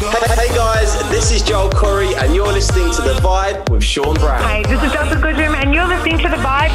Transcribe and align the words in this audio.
Hey, 0.00 0.48
hey 0.48 0.54
guys, 0.56 0.98
this 1.10 1.30
is 1.30 1.42
Joel 1.42 1.68
Corry, 1.68 2.16
and 2.16 2.34
you're 2.34 2.50
listening 2.50 2.90
to 2.92 3.02
The 3.02 3.20
Vibe 3.20 3.68
with 3.68 3.84
Sean 3.84 4.14
Brown. 4.14 4.42
Hey, 4.48 4.62
this 4.62 4.82
is 4.82 4.90
Delta 4.92 5.14
Goodrem, 5.16 5.54
and 5.54 5.74
you're 5.74 5.86
listening 5.86 6.16
to 6.20 6.28
The 6.30 6.38
Vibe. 6.38 6.70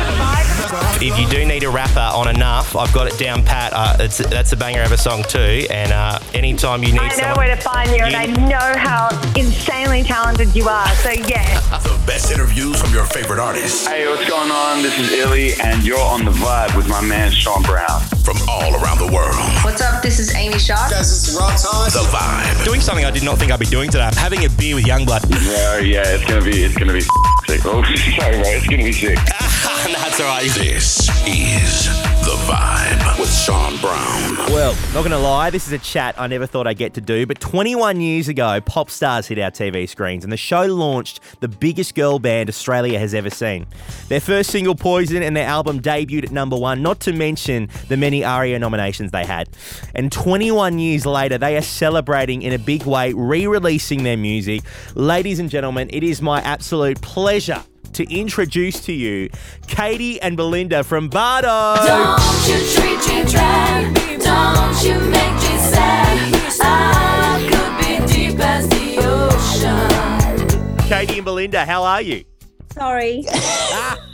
If 1.01 1.17
you 1.17 1.27
do 1.27 1.43
need 1.43 1.63
a 1.63 1.69
rapper 1.71 2.15
on 2.15 2.27
enough, 2.27 2.75
I've 2.75 2.93
got 2.93 3.07
it 3.07 3.17
down 3.17 3.43
pat. 3.43 3.73
Uh, 3.73 3.97
it's, 3.99 4.19
that's 4.19 4.51
a 4.51 4.55
banger 4.55 4.83
of 4.83 4.91
a 4.91 4.97
song 4.97 5.23
too. 5.23 5.65
And 5.71 5.91
uh, 5.91 6.19
anytime 6.35 6.83
you 6.83 6.91
need 6.91 7.01
I 7.01 7.07
know 7.07 7.15
someone, 7.15 7.37
where 7.37 7.55
to 7.55 7.61
find 7.61 7.89
you, 7.89 8.03
and 8.03 8.15
I 8.15 8.27
know 8.27 8.77
how 8.77 9.09
insanely 9.35 10.03
talented 10.03 10.55
you 10.55 10.69
are. 10.69 10.87
So, 10.97 11.09
yeah. 11.09 11.61
The 11.85 11.99
best 12.05 12.31
interviews 12.31 12.79
from 12.79 12.93
your 12.93 13.05
favorite 13.05 13.39
artists 13.39 13.87
Hey, 13.87 14.07
what's 14.07 14.29
going 14.29 14.51
on? 14.51 14.83
This 14.83 14.99
is 14.99 15.11
Illy, 15.11 15.53
and 15.63 15.83
you're 15.83 15.99
on 15.99 16.25
the 16.25 16.31
vibe 16.31 16.77
with 16.77 16.87
my 16.87 17.01
man 17.01 17.31
Sean 17.31 17.63
Brown. 17.63 18.03
From 18.25 18.37
all 18.49 18.73
around 18.81 18.97
the 18.97 19.05
world. 19.13 19.35
What's 19.63 19.81
up? 19.81 20.01
This 20.01 20.17
is 20.17 20.33
Amy 20.33 20.57
Shaw. 20.57 20.89
Guys, 20.89 21.11
this 21.11 21.27
is 21.27 21.37
Rob 21.37 21.55
Thomas. 21.59 21.93
The 21.93 21.99
Vibe. 21.99 22.65
doing 22.65 22.81
something 22.81 23.05
I 23.05 23.11
did 23.11 23.23
not 23.23 23.37
think 23.37 23.51
I'd 23.51 23.59
be 23.59 23.67
doing 23.67 23.91
today. 23.91 24.05
I'm 24.05 24.15
having 24.15 24.43
a 24.45 24.49
beer 24.49 24.73
with 24.73 24.85
YUNGBLUD. 24.85 25.29
Yeah, 25.29 25.77
yeah, 25.77 26.03
it's 26.07 26.25
gonna 26.25 26.43
be, 26.43 26.63
it's 26.63 26.75
gonna 26.75 26.93
be 26.93 27.01
sick. 27.01 27.61
Oh, 27.65 27.83
sorry, 28.19 28.41
bro, 28.41 28.49
it's 28.49 28.65
gonna 28.65 28.83
be 28.83 28.93
sick. 28.93 29.19
that's 29.85 30.19
all 30.19 30.27
right. 30.27 30.43
This 30.51 31.09
is 31.27 31.87
The 32.23 32.35
Vibe 32.45 33.19
with 33.19 33.33
Sean 33.33 33.75
Brown. 33.77 34.35
Well, 34.53 34.75
not 34.93 35.01
going 35.01 35.09
to 35.09 35.17
lie, 35.17 35.49
this 35.49 35.65
is 35.65 35.73
a 35.73 35.79
chat 35.79 36.13
I 36.19 36.27
never 36.27 36.45
thought 36.45 36.67
I'd 36.67 36.77
get 36.77 36.93
to 36.95 37.01
do, 37.01 37.25
but 37.25 37.39
21 37.39 37.99
years 37.99 38.27
ago, 38.27 38.61
pop 38.61 38.91
stars 38.91 39.25
hit 39.25 39.39
our 39.39 39.49
TV 39.49 39.89
screens 39.89 40.23
and 40.23 40.31
the 40.31 40.37
show 40.37 40.65
launched 40.65 41.19
the 41.39 41.47
biggest 41.47 41.95
girl 41.95 42.19
band 42.19 42.47
Australia 42.47 42.99
has 42.99 43.15
ever 43.15 43.31
seen. 43.31 43.65
Their 44.07 44.19
first 44.19 44.51
single, 44.51 44.75
Poison, 44.75 45.23
and 45.23 45.35
their 45.35 45.47
album 45.47 45.81
debuted 45.81 46.25
at 46.25 46.31
number 46.31 46.55
one, 46.55 46.83
not 46.83 46.99
to 47.01 47.13
mention 47.13 47.69
the 47.87 47.97
many 47.97 48.23
ARIA 48.23 48.59
nominations 48.59 49.09
they 49.09 49.25
had. 49.25 49.49
And 49.95 50.11
21 50.11 50.77
years 50.77 51.07
later, 51.07 51.39
they 51.39 51.57
are 51.57 51.63
celebrating 51.63 52.43
in 52.43 52.53
a 52.53 52.59
big 52.59 52.83
way, 52.83 53.13
re 53.13 53.47
releasing 53.47 54.03
their 54.03 54.17
music. 54.17 54.61
Ladies 54.93 55.39
and 55.39 55.49
gentlemen, 55.49 55.89
it 55.91 56.03
is 56.03 56.21
my 56.21 56.39
absolute 56.41 57.01
pleasure. 57.01 57.63
To 57.95 58.03
introduce 58.13 58.81
to 58.87 58.91
you 58.91 59.29
Katie 59.67 60.19
and 60.21 60.35
Belinda 60.35 60.83
from 60.83 61.09
Bardot. 61.09 61.77
Don't 61.77 62.47
you 62.49 62.57
treat 62.75 62.99
me 63.07 63.23
dry. 63.31 63.89
Don't 64.19 64.83
you 64.83 64.99
make 65.09 65.33
me 65.33 65.57
sad. 65.71 66.59
I 66.59 67.39
could 67.49 67.77
be 67.79 68.13
deep 68.13 68.39
as 68.41 68.67
the 68.67 68.97
ocean. 68.99 70.77
Katie 70.89 71.19
and 71.19 71.23
Belinda, 71.25 71.65
how 71.65 71.83
are 71.83 72.01
you? 72.01 72.25
Sorry. 72.73 73.23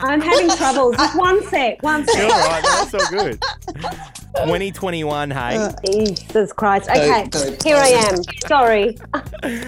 I'm 0.01 0.21
having 0.21 0.55
troubles. 0.55 0.95
Just 0.97 1.17
one 1.17 1.43
sec. 1.47 1.81
One 1.81 2.01
All 2.01 2.13
sec. 2.13 2.29
right, 2.29 2.63
that's 2.63 2.93
all 2.93 3.09
good. 3.09 3.41
2021, 4.35 5.31
hey. 5.31 5.57
Oh, 5.57 5.71
Jesus 5.85 6.53
Christ. 6.53 6.89
Okay, 6.89 7.27
here 7.63 7.75
I 7.77 7.87
am. 8.09 8.23
Sorry. 8.47 8.97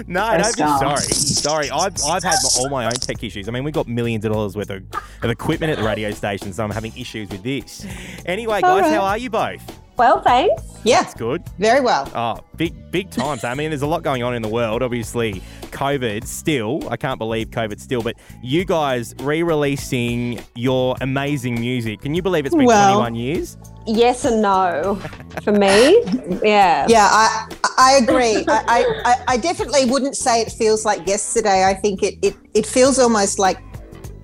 No, 0.08 0.38
don't 0.38 0.56
be 0.56 0.62
sorry. 0.62 0.98
Sorry, 1.02 1.70
I've, 1.72 1.96
I've 2.04 2.24
had 2.24 2.36
my, 2.44 2.50
all 2.60 2.70
my 2.70 2.86
own 2.86 2.92
tech 2.92 3.24
issues. 3.24 3.48
I 3.48 3.52
mean, 3.52 3.64
we've 3.64 3.74
got 3.74 3.88
millions 3.88 4.24
of 4.24 4.32
dollars 4.32 4.56
worth 4.56 4.70
of, 4.70 4.84
of 5.24 5.30
equipment 5.32 5.72
at 5.72 5.80
the 5.80 5.84
radio 5.84 6.12
station, 6.12 6.54
so 6.54 6.64
I'm 6.64 6.70
having 6.70 6.96
issues 6.96 7.30
with 7.30 7.42
this. 7.42 7.86
Anyway, 8.26 8.62
guys, 8.62 8.84
how 8.94 9.02
are 9.02 9.18
you 9.18 9.30
both? 9.32 9.73
Well, 9.98 10.22
thanks. 10.22 10.64
Yeah, 10.84 11.04
It's 11.04 11.14
good. 11.14 11.44
very 11.60 11.80
well. 11.82 12.10
Oh, 12.16 12.40
big, 12.58 12.74
big 12.92 13.10
times. 13.10 13.44
I 13.44 13.54
mean, 13.54 13.70
there's 13.70 13.84
a 13.84 13.88
lot 13.88 14.04
going 14.04 14.22
on 14.24 14.34
in 14.36 14.42
the 14.42 14.50
world. 14.50 14.82
Obviously, 14.84 15.42
COVID 15.72 16.26
still. 16.26 16.82
I 16.90 16.98
can't 16.98 17.18
believe 17.20 17.52
COVID 17.52 17.80
still. 17.80 18.02
But 18.02 18.16
you 18.42 18.66
guys 18.66 19.14
re-releasing 19.22 20.42
your 20.56 20.96
amazing 21.00 21.60
music. 21.60 22.02
Can 22.02 22.14
you 22.16 22.22
believe 22.22 22.46
it's 22.46 22.56
been 22.56 22.66
Well- 22.66 22.96
21 23.00 23.16
years? 23.16 23.58
Yes 23.86 24.24
and 24.26 24.42
no 24.42 24.96
for 25.44 25.52
me. 25.52 26.02
Yeah. 26.44 26.86
Yeah, 26.90 27.08
I 27.12 27.48
I 27.78 28.00
agree. 28.02 28.46
I, 28.48 28.64
I, 28.68 29.02
I- 29.06 29.24
I 29.34 29.38
definitely 29.38 29.86
wouldn't 29.86 30.16
say 30.18 30.42
it 30.42 30.52
feels 30.52 30.86
like 30.86 31.06
yesterday. 31.08 31.66
I 31.66 31.74
think 31.74 32.02
it, 32.02 32.16
it, 32.22 32.36
it 32.54 32.66
feels 32.66 32.98
almost 32.98 33.40
like 33.40 33.58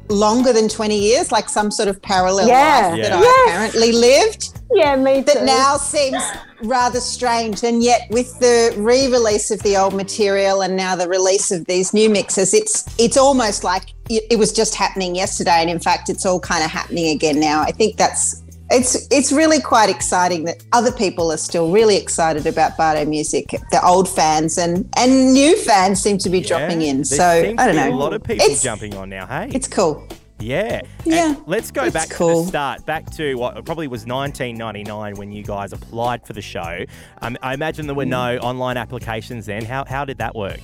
longer 0.09 0.51
than 0.53 0.67
20 0.69 0.97
years, 0.97 1.31
like 1.31 1.47
some 1.49 1.71
sort 1.71 1.87
of 1.89 2.01
parallel 2.01 2.47
Yeah. 2.47 2.87
life 2.89 2.97
Yeah. 2.97 3.09
that 3.09 3.19
Yes. 3.21 3.47
I 3.47 3.51
apparently 3.51 3.91
lived 3.91 4.58
Yeah, 4.71 4.95
me 4.95 5.17
too. 5.23 5.33
that 5.33 5.43
now 5.45 5.77
seems 5.77 6.21
rather 6.63 6.99
strange. 6.99 7.63
And 7.63 7.81
yet 7.81 8.01
with 8.09 8.37
the 8.39 8.73
re-release 8.77 9.49
of 9.51 9.61
the 9.63 9.77
old 9.77 9.93
material 9.93 10.61
and 10.61 10.75
now 10.75 10.95
the 10.95 11.07
release 11.07 11.51
of 11.51 11.65
these 11.65 11.93
new 11.93 12.09
mixes, 12.09 12.53
it's 12.53 12.85
it's 12.99 13.17
almost 13.17 13.63
like 13.63 13.85
it, 14.09 14.23
it 14.31 14.35
was 14.37 14.51
just 14.53 14.75
happening 14.75 15.15
yesterday. 15.15 15.57
And 15.61 15.69
in 15.69 15.79
fact, 15.79 16.09
it's 16.09 16.25
all 16.25 16.39
kind 16.39 16.63
of 16.63 16.69
happening 16.69 17.07
again 17.09 17.39
now. 17.39 17.61
I 17.61 17.71
think 17.71 17.97
that's 17.97 18.43
it's 18.71 19.07
it's 19.09 19.31
really 19.31 19.59
quite 19.59 19.89
exciting 19.89 20.43
that 20.43 20.63
other 20.73 20.91
people 20.91 21.31
are 21.31 21.37
still 21.37 21.71
really 21.71 21.97
excited 21.97 22.45
about 22.45 22.77
Bardot 22.77 23.07
music. 23.07 23.47
The 23.71 23.83
old 23.83 24.07
fans 24.07 24.59
and 24.59 24.87
and 24.97 25.33
new 25.33 25.57
fans 25.57 25.99
seem 25.99 26.19
to 26.19 26.29
be 26.29 26.41
dropping 26.41 26.81
Yeah, 26.81 26.89
in. 26.89 27.05
So 27.05 27.25
I 27.57 27.65
don't 27.65 27.75
know. 27.75 27.89
A 27.89 27.95
lot 27.95 28.13
of 28.13 28.21
people 28.21 28.45
It's- 28.45 28.61
jumping 28.61 28.95
on 28.95 29.09
now. 29.09 29.25
Hey, 29.25 29.49
It's 29.51 29.67
cool. 29.67 30.07
Yeah. 30.39 30.81
Yeah, 31.05 31.29
And 31.35 31.47
let's 31.47 31.71
go 31.71 31.83
it's 31.85 31.93
back 31.93 32.09
to 32.09 32.17
the 32.17 32.43
start, 32.45 32.85
back 32.85 33.09
to 33.11 33.35
what 33.35 33.63
probably 33.65 33.87
was 33.87 34.05
1999 34.05 35.15
when 35.15 35.31
you 35.31 35.43
guys 35.43 35.73
applied 35.73 36.25
for 36.25 36.33
the 36.33 36.41
show. 36.41 36.85
Um, 37.21 37.37
I 37.41 37.53
imagine 37.53 37.87
there 37.87 37.95
were 37.95 38.05
no 38.05 38.37
online 38.37 38.77
applications 38.77 39.45
then. 39.45 39.65
How, 39.65 39.85
how 39.85 40.05
did 40.05 40.17
that 40.19 40.35
work? 40.35 40.59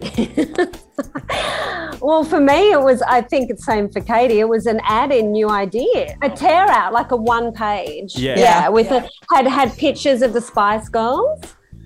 Well, 2.04 2.22
for 2.22 2.38
me, 2.38 2.70
it 2.70 2.82
was, 2.82 3.00
I 3.00 3.22
think 3.22 3.48
it's 3.48 3.64
same 3.64 3.88
for 3.88 4.02
Katie. 4.02 4.40
It 4.40 4.48
was 4.48 4.66
an 4.66 4.78
ad 4.84 5.10
in 5.10 5.32
New 5.32 5.48
Idea, 5.48 6.14
a 6.20 6.28
tear 6.28 6.68
out, 6.68 6.92
like 6.92 7.12
a 7.12 7.16
one 7.16 7.50
page. 7.50 8.14
Yeah. 8.14 8.38
Yeah. 8.38 8.68
With 8.68 8.90
a, 8.90 9.08
had 9.32 9.46
had 9.46 9.74
pictures 9.78 10.20
of 10.20 10.34
the 10.34 10.40
Spice 10.42 10.90
Girls. 10.90 11.40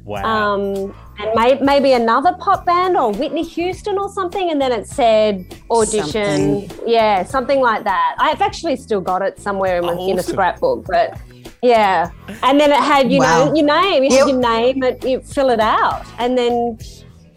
Wow. 0.09 0.55
um, 0.55 0.95
and 1.21 1.31
may, 1.35 1.59
maybe 1.61 1.93
another 1.93 2.33
pop 2.41 2.65
band 2.65 2.97
or 2.97 3.13
Whitney 3.13 3.43
Houston 3.43 3.99
or 3.99 4.09
something, 4.09 4.51
and 4.51 4.59
then 4.61 4.73
it 4.73 4.87
said 4.87 5.45
audition, 5.71 6.67
yeah, 6.87 7.23
something 7.25 7.61
like 7.61 7.85
that. 7.85 8.17
I've 8.19 8.41
actually 8.41 8.77
still 8.77 9.01
got 9.03 9.21
it 9.23 9.39
somewhere 9.39 9.79
in, 9.79 9.85
my, 9.85 9.93
in 9.95 10.19
a 10.19 10.23
scrapbook, 10.23 10.87
but 10.87 11.21
yeah. 11.63 12.11
And 12.43 12.59
then 12.59 12.71
it 12.71 12.79
had 12.79 13.13
you 13.13 13.19
Wow. 13.19 13.47
know 13.49 13.55
your 13.55 13.67
name, 13.67 14.05
you 14.05 14.11
Yep. 14.11 14.19
had 14.21 14.29
your 14.31 14.41
name, 14.41 14.83
it, 14.83 15.05
you 15.05 15.21
fill 15.21 15.51
it 15.51 15.61
out, 15.61 16.07
and 16.19 16.39
then. 16.39 16.79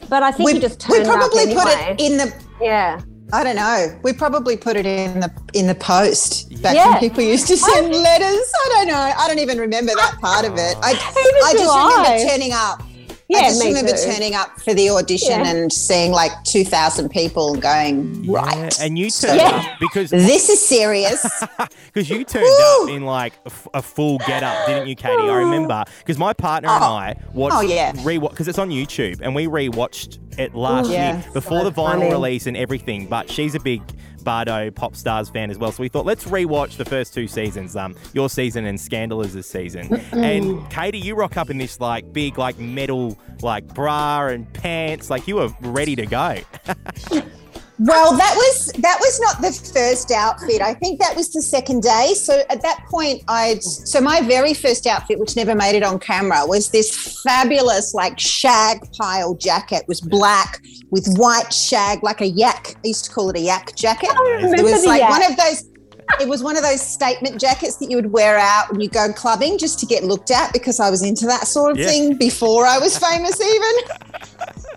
But 0.09 0.23
I 0.23 0.31
think 0.31 0.47
We, 0.47 0.53
you 0.55 0.59
just 0.61 0.87
we 0.89 0.97
turn 0.97 1.05
it 1.05 1.09
up 1.09 1.17
probably 1.19 1.41
anyway. 1.43 1.61
put 1.61 1.67
it 1.73 2.01
in 2.01 2.17
the 2.17 2.33
yeah. 2.61 3.01
I 3.33 3.43
don't 3.43 3.55
know. 3.55 3.99
We 4.03 4.13
probably 4.13 4.57
put 4.57 4.75
it 4.75 4.85
in 4.85 5.19
the 5.21 5.31
in 5.53 5.67
the 5.67 5.75
post 5.75 6.61
back 6.61 6.75
Yeah. 6.75 6.91
when 6.91 6.99
people 6.99 7.23
used 7.23 7.47
to 7.47 7.57
send 7.57 7.87
letters. 7.93 8.51
I 8.65 8.69
don't 8.73 8.87
know. 8.87 9.13
I 9.17 9.27
don't 9.27 9.39
even 9.39 9.57
remember 9.57 9.93
that 9.95 10.17
part 10.19 10.45
of 10.45 10.53
it. 10.53 10.75
I, 10.81 10.91
I 10.91 11.53
just 11.53 11.71
I. 11.71 11.97
remember 11.97 12.29
turning 12.29 12.51
up. 12.53 12.83
Yeah, 13.31 13.39
I 13.39 13.49
just 13.49 13.59
me 13.61 13.67
remember 13.67 13.91
too. 13.93 14.11
turning 14.11 14.35
up 14.35 14.59
for 14.61 14.73
the 14.73 14.89
audition 14.89 15.39
Yeah. 15.39 15.47
and 15.49 15.71
seeing 15.71 16.11
like 16.11 16.31
two 16.43 16.63
thousand 16.65 17.09
people 17.09 17.53
and 17.53 17.61
going 17.61 18.23
Yeah, 18.23 18.33
right. 18.41 18.79
And 18.81 18.97
you 18.99 19.09
turned 19.09 19.37
Yeah. 19.37 19.49
up 19.71 19.79
because 19.79 20.09
This 20.31 20.49
is 20.49 20.63
serious. 20.65 21.25
because 21.93 22.09
you 22.09 22.23
turned 22.23 22.45
Woo! 22.45 22.83
up 22.83 22.89
in 22.89 23.05
like 23.05 23.33
a 23.73 23.81
full 23.81 24.17
get 24.19 24.43
up, 24.43 24.67
didn't 24.67 24.87
you, 24.87 24.95
Katie? 24.95 25.29
I 25.29 25.35
remember 25.37 25.83
because 25.99 26.17
my 26.17 26.33
partner 26.33 26.69
and 26.69 26.83
Oh. 26.83 26.87
I 26.87 27.15
watched 27.33 27.55
Oh, 27.55 27.61
yeah. 27.61 27.93
rewatch 27.93 28.31
because 28.31 28.47
it's 28.47 28.59
on 28.59 28.69
YouTube 28.69 29.19
and 29.21 29.33
we 29.35 29.47
rewatched 29.47 30.19
it 30.37 30.53
last 30.55 30.89
Yeah. 30.89 31.13
year 31.15 31.23
before 31.33 31.59
So 31.59 31.63
the 31.65 31.71
vinyl 31.71 31.99
funny. 31.99 32.09
release 32.11 32.47
and 32.47 32.57
everything. 32.57 33.05
But 33.07 33.29
she's 33.29 33.55
a 33.55 33.59
big 33.59 33.81
Bardot 34.21 34.73
pop 34.75 34.95
stars 34.95 35.29
fan 35.29 35.51
as 35.51 35.57
well, 35.57 35.71
so 35.71 35.81
we 35.81 35.89
thought 35.89 36.05
let's 36.05 36.25
rewatch 36.25 36.77
the 36.77 36.85
first 36.85 37.13
two 37.13 37.27
seasons, 37.27 37.75
um, 37.75 37.95
your 38.13 38.29
season 38.29 38.65
and 38.65 38.79
Scandalous' 38.79 39.47
season. 39.47 39.93
and 40.11 40.69
Katie, 40.69 40.99
you 40.99 41.15
rock 41.15 41.37
up 41.37 41.49
in 41.49 41.57
this 41.57 41.79
like 41.79 42.13
big 42.13 42.37
like 42.37 42.57
metal 42.59 43.17
like 43.41 43.67
bra 43.73 44.27
and 44.27 44.51
pants, 44.53 45.09
like 45.09 45.27
you 45.27 45.35
were 45.35 45.49
ready 45.61 45.95
to 45.95 46.05
go. 46.05 46.37
Well, 47.83 48.15
that 48.15 48.35
was 48.35 48.71
that 48.73 48.97
was 48.99 49.19
not 49.21 49.41
the 49.41 49.51
first 49.73 50.11
outfit. 50.11 50.61
I 50.61 50.75
think 50.75 50.99
that 50.99 51.15
was 51.15 51.31
the 51.33 51.41
second 51.41 51.81
day. 51.81 52.13
So 52.15 52.43
at 52.49 52.61
that 52.61 52.85
point, 52.89 53.23
I'd 53.27 53.63
so 53.63 53.99
my 53.99 54.21
very 54.21 54.53
first 54.53 54.85
outfit, 54.85 55.17
which 55.19 55.35
never 55.35 55.55
made 55.55 55.75
it 55.75 55.81
on 55.81 55.97
camera, 55.97 56.43
was 56.45 56.69
this 56.69 57.21
fabulous 57.23 57.95
like 57.95 58.19
shag 58.19 58.79
pile 58.93 59.33
jacket. 59.33 59.81
It 59.81 59.87
was 59.87 59.99
black 59.99 60.61
with 60.91 61.07
white 61.17 61.51
shag, 61.51 62.03
like 62.03 62.22
a 62.22 62.28
yak. 62.28 62.75
I 62.83 62.89
used 62.89 63.05
to 63.05 63.11
call 63.11 63.29
it 63.31 63.35
a 63.37 63.41
yak 63.41 63.75
jacket. 63.75 64.09
it 64.13 64.63
was 64.63 64.85
like 64.85 65.01
yak. 65.01 65.09
one 65.09 65.31
of 65.31 65.37
those. 65.37 65.66
It 66.19 66.27
was 66.27 66.43
one 66.43 66.57
of 66.57 66.63
those 66.63 66.81
statement 66.81 67.39
jackets 67.39 67.77
that 67.77 67.89
you 67.89 67.95
would 67.95 68.11
wear 68.11 68.37
out 68.37 68.69
when 68.69 68.81
you 68.81 68.89
go 68.89 69.13
clubbing 69.13 69.57
just 69.57 69.79
to 69.79 69.85
get 69.85 70.03
looked 70.03 70.29
at 70.29 70.51
because 70.51 70.79
I 70.79 70.89
was 70.89 71.01
into 71.03 71.25
that 71.27 71.47
sort 71.47 71.72
of 71.72 71.77
Yeah. 71.77 71.87
thing 71.87 72.17
before 72.17 72.66
I 72.66 72.77
was 72.79 72.97
famous 72.97 73.39
even. 73.39 73.72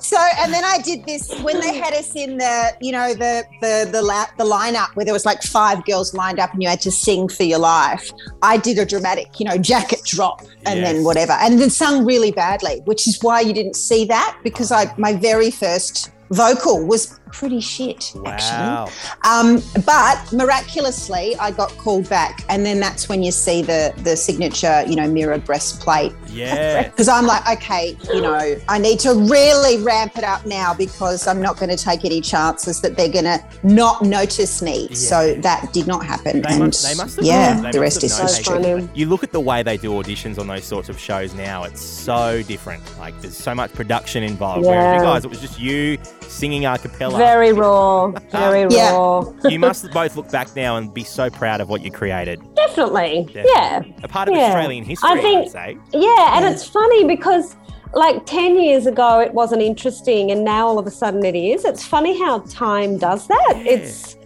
So 0.05 0.19
and 0.39 0.53
then 0.53 0.65
I 0.65 0.79
did 0.79 1.07
this 1.07 1.31
when 1.41 1.61
they 1.61 1.75
had 1.79 1.95
us 1.95 2.15
in 2.15 2.37
the 2.37 2.77
you 2.81 2.93
know 2.93 3.15
the 3.15 3.45
the 3.63 3.89
the 3.91 4.03
la- 4.03 4.27
the 4.37 4.45
lineup 4.45 4.95
where 4.95 5.05
there 5.07 5.15
was 5.15 5.25
like 5.25 5.43
five 5.43 5.83
girls 5.87 6.13
lined 6.13 6.39
up 6.39 6.53
and 6.53 6.63
you 6.63 6.69
had 6.69 6.81
to 6.83 6.91
sing 6.91 7.29
for 7.29 7.45
your 7.45 7.59
life. 7.59 8.11
I 8.43 8.59
did 8.59 8.79
a 8.79 8.85
dramatic 8.85 9.41
you 9.41 9.47
know 9.47 9.57
jacket 9.57 10.01
drop 10.05 10.43
and 10.67 10.81
Yes. 10.81 10.93
then 10.93 11.05
whatever 11.05 11.33
and 11.33 11.59
then 11.59 11.71
sung 11.71 12.05
really 12.05 12.33
badly, 12.33 12.83
which 12.85 13.09
is 13.09 13.19
why 13.23 13.41
you 13.41 13.55
didn't 13.55 13.77
see 13.77 14.05
that 14.07 14.39
because 14.45 14.71
I 14.71 14.93
my 14.99 15.15
very 15.15 15.51
first 15.51 16.11
vocal 16.31 16.87
was 16.87 17.19
pretty 17.39 17.61
shit, 17.61 18.13
Wow. 18.15 18.31
actually. 18.31 18.93
Um, 19.31 19.63
but 19.85 20.33
miraculously, 20.33 21.37
I 21.41 21.51
got 21.51 21.71
called 21.79 22.09
back, 22.09 22.45
and 22.49 22.65
then 22.65 22.81
that's 22.81 23.09
when 23.09 23.23
you 23.23 23.33
see 23.33 23.61
the 23.63 23.93
the 23.99 24.17
signature, 24.17 24.85
you 24.87 24.97
know, 24.97 25.09
mirror 25.09 25.39
breastplate. 25.39 26.13
Yeah. 26.29 26.89
Because 26.95 27.09
I'm 27.09 27.27
like, 27.27 27.45
okay, 27.59 27.97
you 28.13 28.21
know, 28.21 28.57
I 28.69 28.79
need 28.79 29.01
to 29.01 29.15
really 29.15 29.83
ramp 29.83 30.17
it 30.17 30.23
up 30.25 30.47
now 30.47 30.75
because 30.75 31.27
I'm 31.27 31.41
not 31.43 31.57
going 31.59 31.71
to 31.77 31.77
take 31.77 32.05
any 32.05 32.21
chances 32.21 32.81
that 32.83 32.97
they're 32.97 33.09
going 33.11 33.25
to 33.25 33.43
not 33.65 34.03
notice 34.03 34.63
me. 34.63 34.95
So 34.95 35.35
that 35.41 35.73
did 35.73 35.87
not 35.89 36.05
happen, 36.07 36.43
They, 36.43 36.51
and 36.51 36.59
must, 36.61 36.87
they 36.87 36.95
must 36.95 37.17
have 37.17 37.25
yeah. 37.25 37.55
They 37.61 37.73
the 37.73 37.81
must 37.81 38.03
rest 38.03 38.03
have 38.03 38.05
is 38.05 38.45
known 38.53 38.63
history. 38.63 38.89
You 38.95 39.07
look 39.07 39.25
at 39.25 39.33
the 39.33 39.41
way 39.41 39.63
they 39.65 39.77
do 39.77 39.91
auditions 39.91 40.39
on 40.39 40.47
those 40.47 40.65
sorts 40.65 40.89
of 40.89 40.99
shows 40.99 41.35
now, 41.35 41.65
it's 41.65 41.83
so 41.83 42.43
different. 42.43 42.83
Like, 42.99 43.19
there's 43.21 43.37
so 43.37 43.55
much 43.55 43.73
production 43.73 44.23
involved. 44.23 44.65
Whereas 44.67 44.95
you 44.97 45.05
Yeah. 45.05 45.13
guys, 45.13 45.25
it 45.25 45.29
was 45.29 45.41
just 45.41 45.59
you 45.59 45.99
singing 46.29 46.65
a 46.67 46.79
cappella. 46.79 47.19
Very 47.25 47.53
raw. 47.53 48.09
Very 48.31 48.67
Yeah. 48.71 48.93
raw. 48.97 49.25
you 49.49 49.59
must 49.59 49.91
both 49.93 50.17
look 50.17 50.31
back 50.31 50.55
now 50.55 50.77
and 50.77 50.93
be 50.93 51.05
so 51.05 51.31
proud 51.31 51.61
of 51.61 51.69
what 51.69 51.81
you 51.83 51.91
created. 51.91 52.41
Definitely. 52.55 53.25
Definitely. 53.33 53.53
Yeah. 53.55 53.83
A 54.03 54.09
part 54.09 54.29
of 54.29 54.35
Yeah. 54.35 54.47
Australian 54.49 54.85
history, 54.85 55.09
I 55.11 55.13
I 55.15 55.21
think- 55.21 55.43
would 55.45 55.53
say. 55.53 55.77
Yeah, 55.93 56.37
and 56.37 56.45
it's 56.45 56.65
funny 56.69 57.05
because 57.05 57.57
like 57.95 58.27
10 58.27 58.61
years 58.61 58.87
ago 58.87 59.21
it 59.21 59.33
wasn't 59.33 59.63
interesting 59.63 60.31
and 60.33 60.45
now 60.45 60.67
all 60.67 60.79
of 60.79 60.87
a 60.87 60.91
sudden 60.91 61.25
it 61.25 61.37
is. 61.37 61.65
It's 61.65 61.85
funny 61.85 62.19
how 62.19 62.41
time 62.51 62.99
does 62.99 63.27
that. 63.29 63.55
It's 63.65 64.17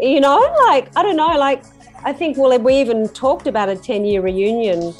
you 0.00 0.20
know, 0.20 0.38
like 0.66 0.90
I 0.96 1.02
don't 1.02 1.16
know, 1.16 1.34
like 1.38 1.62
I 2.04 2.12
think 2.12 2.36
well 2.36 2.56
we 2.58 2.74
even 2.74 3.08
talked 3.08 3.46
about 3.46 3.68
a 3.68 3.76
10 3.76 4.04
year 4.04 4.20
reunion 4.20 4.92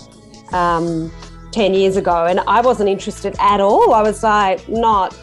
um 0.52 1.10
10 1.52 1.74
years 1.74 1.96
ago 1.96 2.26
and 2.26 2.40
I 2.46 2.60
wasn't 2.60 2.88
interested 2.88 3.34
at 3.40 3.60
all. 3.60 3.92
I 3.92 4.02
was 4.02 4.22
like 4.22 4.66
not 4.68 5.14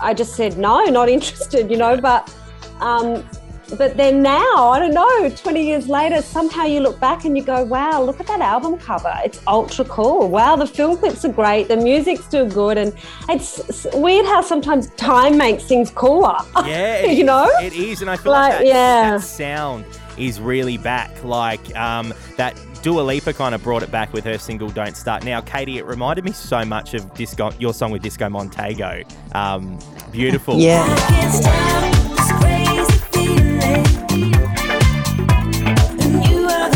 I 0.00 0.14
just 0.14 0.34
said 0.34 0.58
no, 0.58 0.84
not 0.84 1.08
interested, 1.08 1.70
you 1.70 1.76
know, 1.76 2.00
but 2.00 2.34
um 2.80 3.24
but 3.76 3.96
then 3.96 4.22
now, 4.22 4.70
I 4.70 4.78
don't 4.80 4.94
know, 4.94 5.30
20 5.30 5.64
years 5.64 5.88
later, 5.88 6.22
somehow 6.22 6.64
you 6.64 6.80
look 6.80 6.98
back 6.98 7.24
and 7.24 7.36
you 7.36 7.44
go, 7.44 7.62
wow, 7.64 8.02
look 8.02 8.20
at 8.20 8.26
that 8.26 8.40
album 8.40 8.78
cover. 8.78 9.12
It's 9.24 9.40
ultra 9.46 9.84
cool. 9.84 10.28
Wow, 10.28 10.56
the 10.56 10.66
film 10.66 10.96
clips 10.96 11.24
are 11.24 11.32
great. 11.32 11.68
The 11.68 11.76
music's 11.76 12.24
still 12.24 12.48
good. 12.48 12.78
And 12.78 12.92
it's 13.28 13.58
it's 13.58 13.86
weird 13.94 14.26
how 14.26 14.40
sometimes 14.40 14.88
time 14.96 15.36
makes 15.36 15.64
things 15.64 15.90
cooler. 15.90 16.36
Yeah, 16.64 17.04
you 17.06 17.24
know? 17.24 17.48
it 17.62 17.72
is, 17.72 18.00
and 18.02 18.10
I 18.10 18.16
feel 18.16 18.32
like, 18.32 18.50
Like, 18.54 18.58
that, 18.60 18.66
yeah. 18.66 19.10
that 19.12 19.22
sound 19.22 19.84
is 20.18 20.40
really 20.40 20.76
back. 20.76 21.22
Like 21.22 21.74
um, 21.76 22.12
that 22.36 22.56
Dua 22.82 23.02
Lipa 23.02 23.34
kind 23.34 23.54
of 23.54 23.62
brought 23.62 23.82
it 23.82 23.90
back 23.90 24.12
with 24.12 24.24
her 24.24 24.38
single 24.38 24.70
"Don't 24.70 24.96
Start 24.96 25.24
Now." 25.24 25.42
Katie, 25.42 25.78
it 25.78 25.84
reminded 25.84 26.24
me 26.24 26.32
so 26.32 26.64
much 26.64 26.94
of 26.94 27.12
Disco, 27.14 27.52
your 27.58 27.74
song 27.74 27.90
with 27.90 28.02
Disco 28.02 28.28
Montego. 28.30 29.02
Um, 29.32 29.78
beautiful. 30.10 30.58
Yeah. 30.58 30.86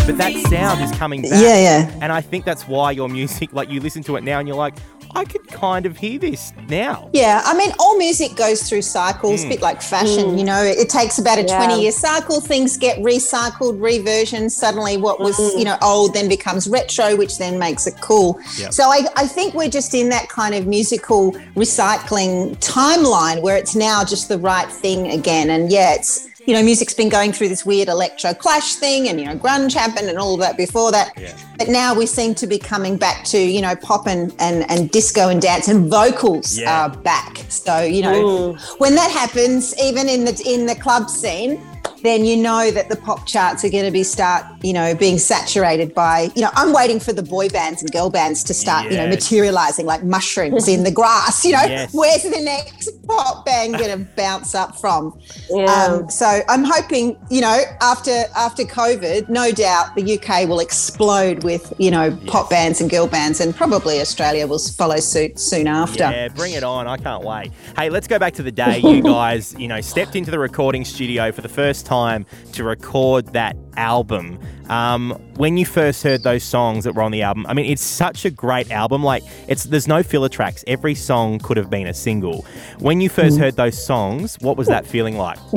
But 0.06 0.18
that 0.18 0.46
sound 0.50 0.82
is 0.82 0.92
coming 0.98 1.22
back. 1.22 1.32
Yeah, 1.32 1.56
yeah. 1.56 1.98
And 2.02 2.12
I 2.12 2.20
think 2.20 2.44
that's 2.44 2.68
why 2.68 2.90
your 2.90 3.08
music, 3.08 3.54
like 3.54 3.70
you 3.70 3.80
listen 3.80 4.02
to 4.02 4.16
it 4.16 4.24
now, 4.24 4.38
and 4.38 4.46
you're 4.46 4.58
like, 4.58 4.74
I 5.14 5.24
could 5.24 5.46
kind 5.48 5.86
of 5.86 5.96
hear 5.96 6.18
this 6.18 6.52
now. 6.68 7.10
Yeah, 7.12 7.42
I 7.44 7.56
mean, 7.56 7.72
all 7.78 7.96
music 7.98 8.34
goes 8.36 8.68
through 8.68 8.82
cycles, 8.82 9.44
a 9.44 9.48
bit 9.48 9.62
like 9.62 9.80
fashion. 9.80 10.30
Hmm. 10.30 10.38
You 10.38 10.44
know, 10.44 10.62
it 10.62 10.88
takes 10.88 11.18
about 11.18 11.38
a 11.38 11.42
Yeah. 11.42 11.64
20 11.64 11.82
year 11.82 11.92
cycle. 11.92 12.40
Things 12.40 12.76
get 12.76 12.98
recycled, 12.98 13.78
reversioned. 13.78 14.50
Suddenly, 14.50 14.96
what 14.96 15.20
was, 15.20 15.36
hmm. 15.36 15.58
you 15.58 15.64
know, 15.64 15.76
old 15.82 16.14
then 16.14 16.28
becomes 16.28 16.68
retro, 16.68 17.16
which 17.16 17.38
then 17.38 17.58
makes 17.58 17.86
it 17.86 17.94
cool. 18.00 18.40
Yep. 18.58 18.72
So 18.72 18.84
I, 18.84 19.06
I 19.16 19.26
think 19.26 19.54
we're 19.54 19.68
just 19.68 19.94
in 19.94 20.08
that 20.08 20.28
kind 20.28 20.54
of 20.54 20.66
musical 20.66 21.32
recycling 21.54 22.56
timeline 22.58 23.42
where 23.42 23.56
it's 23.56 23.76
now 23.76 24.04
just 24.04 24.28
the 24.28 24.38
right 24.38 24.70
thing 24.70 25.10
again. 25.10 25.50
And 25.50 25.70
yeah, 25.70 25.94
it's, 25.94 26.28
you 26.46 26.54
know, 26.54 26.62
music's 26.62 26.94
been 26.94 27.08
going 27.08 27.32
through 27.32 27.48
this 27.48 27.64
weird 27.64 27.88
electro 27.88 28.34
clash 28.34 28.74
thing 28.74 29.08
and, 29.08 29.20
you 29.20 29.26
know, 29.26 29.36
grunge 29.36 29.72
happened 29.74 30.08
and 30.08 30.18
all 30.18 30.34
of 30.34 30.40
that 30.40 30.56
before 30.56 30.92
that. 30.92 31.12
Yeah. 31.16 31.36
But 31.58 31.68
now 31.68 31.94
we 31.94 32.06
seem 32.06 32.34
to 32.36 32.46
be 32.46 32.58
coming 32.58 32.96
back 32.96 33.24
to, 33.26 33.38
you 33.38 33.62
know, 33.62 33.74
pop 33.76 34.06
and, 34.06 34.34
and, 34.38 34.68
and 34.70 34.90
disco 34.90 35.28
and 35.28 35.40
dance 35.40 35.68
and 35.68 35.88
vocals 35.90 36.58
Yeah. 36.58 36.86
are 36.86 36.90
back. 36.90 37.38
So, 37.48 37.82
you 37.82 38.02
know, 38.02 38.54
mm. 38.54 38.80
when 38.80 38.94
that 38.96 39.10
happens, 39.10 39.74
even 39.80 40.08
in 40.08 40.24
the 40.24 40.42
in 40.46 40.66
the 40.66 40.74
club 40.74 41.08
scene, 41.08 41.60
then 42.02 42.24
you 42.26 42.36
know 42.36 42.70
that 42.70 42.90
the 42.90 42.96
pop 42.96 43.26
charts 43.26 43.64
are 43.64 43.70
going 43.70 43.84
to 43.84 43.90
be 43.90 44.02
start, 44.02 44.44
you 44.62 44.74
know, 44.74 44.94
being 44.94 45.18
saturated 45.18 45.94
by, 45.94 46.30
you 46.34 46.42
know, 46.42 46.50
I'm 46.52 46.72
waiting 46.74 47.00
for 47.00 47.14
the 47.14 47.22
boy 47.22 47.48
bands 47.48 47.80
and 47.80 47.90
girl 47.90 48.10
bands 48.10 48.44
to 48.44 48.54
start, 48.54 48.90
you 48.90 48.98
know, 48.98 49.06
materializing 49.08 49.86
like 49.86 50.02
mushrooms 50.04 50.68
in 50.68 50.84
the 50.84 50.90
grass. 50.90 51.44
You 51.44 51.52
know, 51.52 51.62
Yes. 51.64 51.94
where's 51.94 52.22
the 52.22 52.40
next 52.42 53.03
pop 53.06 53.44
band 53.44 53.74
going 53.78 53.98
to 53.98 54.04
bounce 54.16 54.54
up 54.54 54.78
from? 54.78 55.18
Yeah. 55.50 55.64
Um, 55.64 56.10
so 56.10 56.40
I'm 56.48 56.64
hoping, 56.64 57.18
you 57.30 57.40
know, 57.40 57.62
after 57.80 58.24
after 58.36 58.64
COVID, 58.64 59.28
no 59.28 59.50
doubt 59.50 59.94
the 59.94 60.18
UK 60.18 60.48
will 60.48 60.60
explode 60.60 61.44
with, 61.44 61.72
you 61.78 61.90
know, 61.90 62.16
pop 62.26 62.50
bands 62.50 62.80
and 62.80 62.90
girl 62.90 63.06
bands, 63.06 63.40
and 63.40 63.54
probably 63.54 64.00
Australia 64.00 64.46
will 64.46 64.58
follow 64.58 64.96
suit 64.96 65.38
soon 65.38 65.66
after. 65.66 66.04
Yeah, 66.04 66.28
bring 66.28 66.52
it 66.52 66.64
on. 66.64 66.86
I 66.86 66.96
can't 66.96 67.24
wait. 67.24 67.52
Hey, 67.76 67.90
let's 67.90 68.06
go 68.06 68.18
back 68.18 68.34
to 68.34 68.42
the 68.42 68.52
day 68.52 68.78
you 68.78 69.02
guys, 69.14 69.54
you 69.58 69.68
know, 69.68 69.80
stepped 69.80 70.16
into 70.16 70.30
the 70.30 70.38
recording 70.38 70.84
studio 70.84 71.32
for 71.32 71.40
the 71.40 71.48
first 71.48 71.86
time 71.86 72.26
to 72.52 72.64
record 72.64 73.26
that 73.32 73.56
album. 73.76 74.38
Um, 74.68 75.10
when 75.36 75.56
you 75.56 75.66
first 75.66 76.02
heard 76.02 76.22
those 76.22 76.42
songs 76.42 76.84
that 76.84 76.94
were 76.94 77.02
on 77.02 77.10
the 77.12 77.22
album, 77.22 77.44
I 77.46 77.54
mean, 77.54 77.66
it's 77.66 77.82
such 77.82 78.24
a 78.24 78.30
great 78.30 78.70
album. 78.70 79.02
Like, 79.04 79.22
it's 79.48 79.64
there's 79.64 79.86
no 79.88 80.02
filler 80.02 80.28
tracks. 80.28 80.64
Every 80.66 80.94
song 80.94 81.38
could 81.38 81.56
have 81.56 81.68
been 81.70 81.86
a 81.86 81.94
single. 81.94 82.46
When 82.78 83.00
you 83.00 83.10
Mm. 83.10 83.12
first 83.12 83.38
heard 83.38 83.56
those 83.56 83.84
songs, 83.84 84.36
what 84.40 84.56
was 84.56 84.68
that 84.68 84.86
feeling 84.86 85.16
like? 85.18 85.38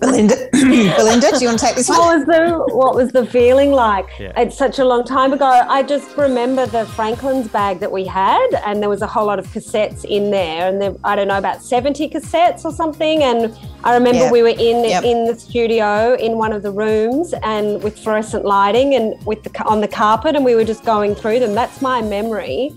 Belinda, 0.00 0.34
Belinda, 0.52 1.30
do 1.30 1.38
you 1.40 1.46
want 1.48 1.60
to 1.60 1.66
take 1.66 1.76
this 1.76 1.88
one? 1.88 1.98
what 1.98 2.16
was 2.18 2.26
the 2.26 2.74
what 2.74 2.94
was 2.96 3.12
the 3.12 3.24
feeling 3.26 3.70
like? 3.70 4.06
Yeah. 4.18 4.32
It's 4.36 4.56
such 4.58 4.78
a 4.80 4.84
long 4.84 5.04
time 5.04 5.32
ago. 5.32 5.46
I 5.46 5.82
just 5.84 6.16
remember 6.16 6.66
the 6.66 6.84
Franklin's 6.86 7.46
bag 7.48 7.78
that 7.78 7.92
we 7.92 8.04
had, 8.06 8.46
and 8.64 8.82
there 8.82 8.88
was 8.88 9.02
a 9.02 9.06
whole 9.06 9.26
lot 9.26 9.38
of 9.38 9.46
cassettes 9.48 10.04
in 10.04 10.30
there, 10.32 10.66
and 10.68 10.82
there, 10.82 10.94
I 11.04 11.14
don't 11.14 11.28
know 11.28 11.38
about 11.38 11.62
seventy 11.62 12.08
cassettes 12.08 12.64
or 12.64 12.72
something. 12.72 13.22
And 13.22 13.56
I 13.82 13.94
remember 13.94 14.24
Yeah. 14.24 14.30
we 14.30 14.42
were 14.42 14.48
in 14.48 14.84
Yep. 14.84 15.04
in 15.04 15.24
the 15.26 15.38
studio 15.38 16.14
in 16.14 16.36
one 16.38 16.52
of 16.52 16.62
the 16.62 16.70
rooms, 16.70 17.32
and 17.42 17.82
with 17.82 17.98
fluorescent 17.98 18.44
lighting, 18.44 18.94
and 18.94 19.14
with 19.26 19.42
the 19.42 19.50
on 19.64 19.80
the 19.80 19.88
carpet, 19.88 20.36
and 20.36 20.44
we 20.44 20.54
were 20.54 20.64
just 20.64 20.84
going 20.84 21.14
through 21.14 21.40
them. 21.40 21.54
That's 21.54 21.80
my 21.80 22.02
memory, 22.02 22.72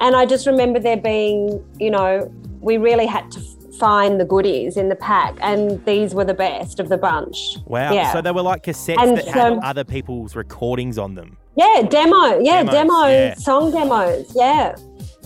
and 0.00 0.14
I 0.14 0.26
just 0.26 0.46
remember 0.46 0.78
there 0.78 0.96
being, 0.96 1.62
you 1.78 1.90
know, 1.90 2.30
we 2.60 2.76
really 2.76 3.06
had 3.06 3.30
to. 3.32 3.40
Find 3.78 4.20
the 4.20 4.24
goodies 4.24 4.76
in 4.76 4.90
the 4.90 4.94
pack, 4.94 5.34
and 5.40 5.84
these 5.86 6.14
were 6.14 6.24
the 6.24 6.34
best 6.34 6.78
of 6.78 6.88
the 6.88 6.96
bunch. 6.98 7.56
Wow. 7.66 7.92
Yeah. 7.92 8.12
So 8.12 8.20
they 8.20 8.30
were 8.30 8.42
like 8.42 8.62
cassettes 8.62 8.96
And 9.02 9.16
that 9.16 9.26
had 9.26 9.58
other 9.64 9.82
people's 9.82 10.36
recordings 10.36 10.98
on 10.98 11.16
them. 11.16 11.36
Yeah, 11.56 11.82
demo. 11.88 12.38
Yeah, 12.38 12.62
Demos, 12.62 12.72
demo 12.74 13.06
yeah. 13.06 13.34
song 13.34 13.72
demos. 13.72 14.30
Yeah. 14.36 14.76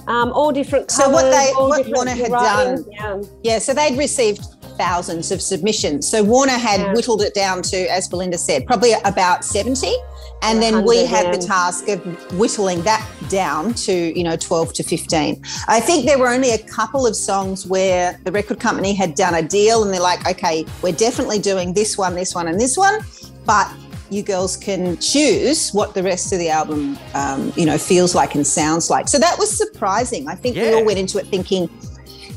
Um, 0.07 0.33
all 0.33 0.53
different 0.53 0.91
So 0.91 1.11
what 1.11 1.31
they- 1.31 1.53
all 1.59 1.69
what 1.69 1.79
different 1.79 1.97
Warner 1.97 2.11
had 2.13 2.31
done- 2.31 2.85
Yeah. 2.93 3.17
Yeah, 3.43 3.59
so 3.59 3.75
they'd 3.75 3.99
received 3.99 4.41
thousands 4.77 5.31
of 5.33 5.41
submissions. 5.43 6.09
So 6.09 6.23
Warner 6.23 6.53
had 6.53 6.81
Yeah. 6.81 6.93
whittled 6.93 7.23
it 7.23 7.35
down 7.35 7.63
to, 7.63 7.77
as 7.91 8.09
Belinda 8.09 8.39
said, 8.39 8.67
probably 8.67 8.93
about 9.05 9.45
70. 9.45 9.95
And 10.43 10.63
then 10.63 10.85
we 10.85 11.03
100, 11.03 11.07
had 11.09 11.35
the 11.35 11.47
task 11.47 11.89
of 11.89 12.01
whittling 12.35 12.83
that 12.83 13.05
down 13.31 13.73
to, 13.75 13.93
you 14.17 14.23
know, 14.23 14.37
12 14.37 14.73
to 14.75 14.83
15. 14.83 15.43
I 15.67 15.81
think 15.81 16.05
there 16.07 16.19
were 16.19 16.29
only 16.29 16.51
a 16.51 16.59
couple 16.59 17.07
of 17.07 17.17
songs 17.17 17.67
where 17.67 18.21
the 18.25 18.33
record 18.33 18.61
company 18.61 18.93
had 18.95 19.15
done 19.15 19.35
a 19.35 19.43
deal 19.43 19.83
and 19.83 19.93
they're 19.93 20.01
like, 20.01 20.29
okay, 20.29 20.67
we're 20.83 20.93
definitely 20.93 21.39
doing 21.39 21.73
this 21.73 21.97
one, 21.97 22.15
this 22.15 22.35
one, 22.35 22.49
and 22.49 22.61
this 22.61 22.77
one. 22.77 23.01
But 23.47 23.69
you 24.11 24.23
girls 24.23 24.57
can 24.57 24.97
choose 24.99 25.71
what 25.71 25.95
the 25.95 26.03
rest 26.03 26.33
of 26.33 26.39
the 26.39 26.49
album, 26.49 26.99
um, 27.15 27.53
you 27.57 27.67
know, 27.67 27.79
feels 27.79 28.15
like 28.15 28.35
and 28.35 28.47
sounds 28.47 28.89
like. 28.91 29.09
So 29.09 29.19
that 29.19 29.37
was 29.39 29.51
surprising. 29.51 30.29
I 30.29 30.35
think 30.35 30.57
we 30.57 30.73
all 30.73 30.85
went 30.85 30.99
into 30.99 31.19
it 31.19 31.27
thinking, 31.29 31.69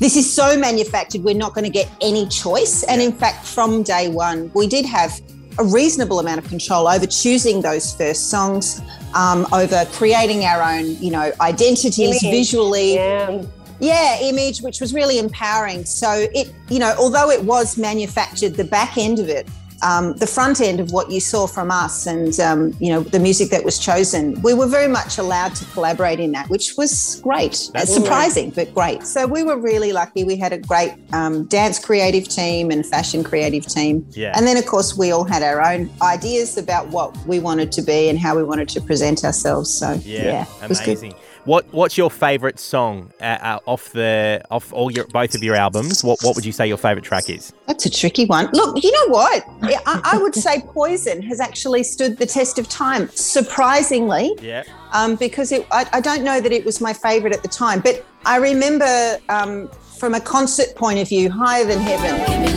this 0.00 0.16
is 0.16 0.30
so 0.32 0.58
manufactured, 0.58 1.22
we're 1.22 1.34
not 1.34 1.54
going 1.54 1.64
to 1.64 1.70
get 1.70 1.88
any 2.00 2.26
choice. 2.26 2.82
And 2.84 3.00
in 3.00 3.12
fact, 3.12 3.46
from 3.46 3.82
day 3.82 4.08
one, 4.08 4.50
we 4.54 4.66
did 4.66 4.86
have 4.86 5.20
a 5.58 5.64
reasonable 5.64 6.18
amount 6.18 6.38
of 6.38 6.48
control 6.48 6.88
over 6.88 7.06
choosing 7.06 7.60
those 7.60 7.94
first 7.94 8.30
songs, 8.30 8.80
um, 9.14 9.46
over 9.52 9.84
creating 9.92 10.44
our 10.44 10.62
own, 10.62 10.96
you 11.02 11.10
know, 11.10 11.30
identities 11.40 12.22
Image. 12.22 12.34
visually 12.34 12.94
Yeah. 12.94 13.44
yeah 13.78 14.20
image 14.20 14.60
which 14.60 14.78
was 14.78 14.92
really 14.92 15.18
empowering 15.18 15.86
so 15.86 16.26
it 16.34 16.52
you 16.68 16.78
know 16.78 16.94
although 16.98 17.30
it 17.30 17.42
was 17.42 17.78
manufactured 17.78 18.50
the 18.50 18.64
back 18.64 18.98
end 18.98 19.18
of 19.18 19.30
it 19.30 19.48
um, 19.82 20.14
the 20.14 20.26
front 20.26 20.60
end 20.60 20.80
of 20.80 20.92
what 20.92 21.10
you 21.10 21.20
saw 21.20 21.46
from 21.46 21.70
us 21.70 22.06
and 22.06 22.38
um, 22.40 22.74
you 22.80 22.92
know 22.92 23.00
the 23.00 23.18
music 23.18 23.50
that 23.50 23.64
was 23.64 23.78
chosen 23.78 24.40
we 24.42 24.52
were 24.54 24.66
very 24.66 24.88
much 24.88 25.18
allowed 25.18 25.54
to 25.54 25.64
collaborate 25.66 26.20
in 26.20 26.32
that 26.32 26.48
which 26.50 26.76
was 26.76 27.20
great 27.22 27.70
That's 27.72 27.92
surprising 27.92 28.50
but 28.50 28.72
great 28.74 29.04
so 29.06 29.26
we 29.26 29.42
were 29.42 29.56
really 29.58 29.92
lucky 29.92 30.24
we 30.24 30.36
had 30.36 30.52
a 30.52 30.58
great 30.58 30.92
um, 31.12 31.44
dance 31.46 31.78
creative 31.78 32.28
team 32.28 32.70
and 32.70 32.84
fashion 32.84 33.24
creative 33.24 33.66
team 33.66 34.06
Yeah. 34.10 34.32
and 34.36 34.46
then 34.46 34.56
of 34.56 34.66
course 34.66 34.96
we 34.96 35.10
all 35.12 35.24
had 35.24 35.42
our 35.42 35.60
own 35.62 35.90
ideas 36.02 36.56
about 36.58 36.88
what 36.88 37.16
we 37.26 37.38
wanted 37.40 37.72
to 37.72 37.82
be 37.82 38.08
and 38.08 38.18
how 38.18 38.36
we 38.36 38.42
wanted 38.44 38.68
to 38.70 38.80
present 38.80 39.24
ourselves 39.24 39.72
so 39.72 39.92
yeah, 40.04 40.24
Yeah, 40.24 40.46
it 40.62 40.68
was 40.68 40.78
good. 40.80 40.88
amazing. 40.98 41.14
What 41.44 41.66
What's 41.72 41.96
your 41.96 42.10
favourite 42.10 42.58
song 42.58 43.12
uh, 43.20 43.24
uh, 43.24 43.58
off 43.66 43.90
the 43.92 44.42
off 44.50 44.72
all 44.72 44.90
your 44.90 45.06
both 45.06 45.34
of 45.34 45.42
your 45.42 45.54
albums? 45.54 46.04
What 46.04 46.18
What 46.22 46.36
would 46.36 46.44
you 46.44 46.52
say 46.52 46.66
your 46.68 46.76
favourite 46.76 47.04
track 47.04 47.30
is? 47.30 47.52
That's 47.66 47.86
a 47.86 47.90
tricky 47.90 48.26
one. 48.26 48.50
Look, 48.52 48.82
you 48.82 48.92
know 48.92 49.08
what? 49.08 49.44
I, 49.62 50.00
I 50.04 50.18
would 50.18 50.34
say 50.34 50.60
Poison 50.60 51.22
has 51.22 51.40
actually 51.40 51.82
stood 51.84 52.18
the 52.18 52.26
test 52.26 52.58
of 52.58 52.68
time, 52.68 53.08
surprisingly. 53.10 54.32
Yeah. 54.42 54.64
um, 54.92 55.16
because 55.16 55.52
it, 55.52 55.66
I, 55.70 55.86
I 55.92 56.00
don't 56.00 56.24
know 56.24 56.40
that 56.40 56.52
it 56.52 56.64
was 56.64 56.80
my 56.80 56.92
favorite 56.92 57.32
at 57.32 57.42
the 57.42 57.48
time, 57.48 57.80
but 57.80 58.04
I 58.26 58.36
remember 58.36 59.18
um, 59.28 59.68
from 59.98 60.14
a 60.14 60.20
concert 60.20 60.74
point 60.76 60.98
of 60.98 61.08
view, 61.08 61.30
Higher 61.30 61.64
Than 61.64 61.80
Heaven. 61.80 62.50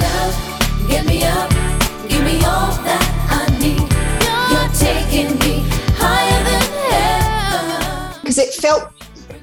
Because 8.33 8.55
it 8.55 8.61
felt 8.61 8.91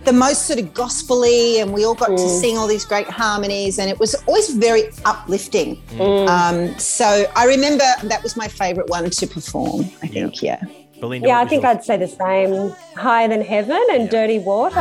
the 0.04 0.12
most 0.12 0.46
sort 0.46 0.58
of 0.58 0.72
gospely 0.74 1.60
and 1.60 1.72
we 1.72 1.84
all 1.84 1.94
got 1.94 2.06
to 2.06 2.14
mm. 2.14 2.40
sing 2.40 2.56
all 2.56 2.66
these 2.66 2.84
great 2.84 3.06
harmonies 3.06 3.78
and 3.78 3.90
it 3.90 3.98
was 3.98 4.14
always 4.26 4.50
very 4.50 4.84
uplifting. 5.04 5.76
Mm. 5.92 5.98
Mm. 6.00 6.28
Um, 6.28 6.78
so 6.78 7.30
i 7.36 7.44
remember 7.44 7.84
that 8.04 8.22
was 8.22 8.36
my 8.36 8.48
favorite 8.48 8.88
one 8.88 9.08
to 9.10 9.26
perform 9.26 9.82
i 10.02 10.06
think 10.06 10.42
yeah. 10.42 10.62
Belinda, 11.00 11.28
Yeah, 11.28 11.40
I 11.40 11.46
think 11.46 11.62
yours? 11.62 11.76
I'd 11.76 11.84
say 11.84 11.96
the 11.96 12.08
same. 12.08 12.74
Higher 12.94 13.28
than 13.28 13.40
heaven 13.40 13.82
and 13.90 14.10
dirty 14.10 14.38
water. 14.38 14.80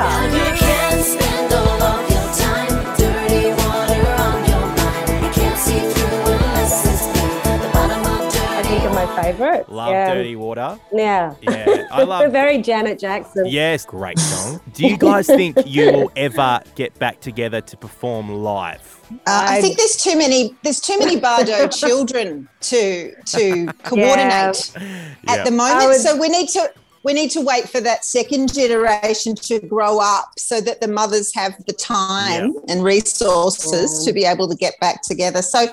My 9.15 9.23
favourite. 9.23 9.69
Love 9.69 9.91
yeah. 9.91 10.13
Dirty 10.13 10.35
Water. 10.35 10.79
Yeah. 10.91 11.35
Yeah, 11.41 11.87
I 11.91 12.03
love. 12.03 12.31
very 12.31 12.61
Janet 12.61 12.99
Jackson. 12.99 13.45
Yes, 13.47 13.85
great 13.85 14.19
song. 14.19 14.61
Do 14.73 14.87
you 14.87 14.97
guys 14.97 15.27
think 15.27 15.57
you 15.65 15.91
will 15.91 16.11
ever 16.15 16.61
get 16.75 16.97
back 16.99 17.19
together 17.19 17.61
to 17.61 17.77
perform 17.77 18.29
live? 18.29 18.95
uh, 19.11 19.15
I, 19.25 19.57
I- 19.57 19.61
think 19.61 19.77
there's 19.77 19.97
too 19.97 20.17
many 20.17 20.55
there's 20.63 20.79
too 20.79 20.97
many 20.99 21.19
Bardot 21.19 21.75
children 21.85 22.47
to 22.61 23.13
to 23.25 23.65
coordinate 23.83 24.71
Yeah. 24.75 25.13
at 25.27 25.45
the 25.45 25.51
moment 25.51 25.87
would- 25.87 25.97
so 26.01 26.15
we 26.17 26.29
need 26.29 26.49
to 26.49 26.71
we 27.03 27.13
need 27.13 27.31
to 27.31 27.41
wait 27.41 27.67
for 27.69 27.79
that 27.81 28.03
second 28.05 28.53
generation 28.53 29.33
to 29.33 29.59
grow 29.61 29.99
up 29.99 30.33
so 30.37 30.59
that 30.61 30.81
the 30.81 30.87
mothers 30.87 31.33
have 31.33 31.53
the 31.65 31.71
time 31.73 32.53
and 32.67 32.83
resources 32.83 34.03
to 34.05 34.11
be 34.13 34.25
able 34.25 34.49
to 34.49 34.55
get 34.55 34.77
back 34.81 35.01
together. 35.01 35.41
So, 35.41 35.67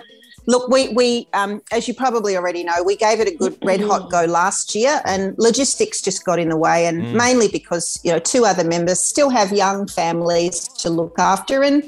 look, 0.47 0.69
we, 0.69 0.89
we 0.89 1.29
um, 1.33 1.61
as 1.73 1.87
you 1.89 1.95
probably 1.95 2.37
already 2.37 2.65
know, 2.65 2.83
we 2.85 2.97
gave 2.97 3.21
it 3.21 3.29
a 3.29 3.37
good 3.37 3.57
red 3.63 3.81
hot 3.81 4.11
go 4.11 4.25
last 4.25 4.75
year, 4.75 5.01
and 5.05 5.35
logistics 5.39 6.01
just 6.01 6.25
got 6.25 6.39
in 6.39 6.49
the 6.49 6.57
way, 6.57 6.87
and 6.87 7.13
mainly 7.13 7.49
because 7.49 8.01
you 8.05 8.13
know 8.13 8.19
two 8.19 8.45
other 8.45 8.65
members 8.65 9.01
still 9.01 9.31
have 9.31 9.53
young 9.53 9.87
families 9.87 10.69
to 10.69 10.91
look 10.91 11.19
after, 11.19 11.63
and 11.63 11.85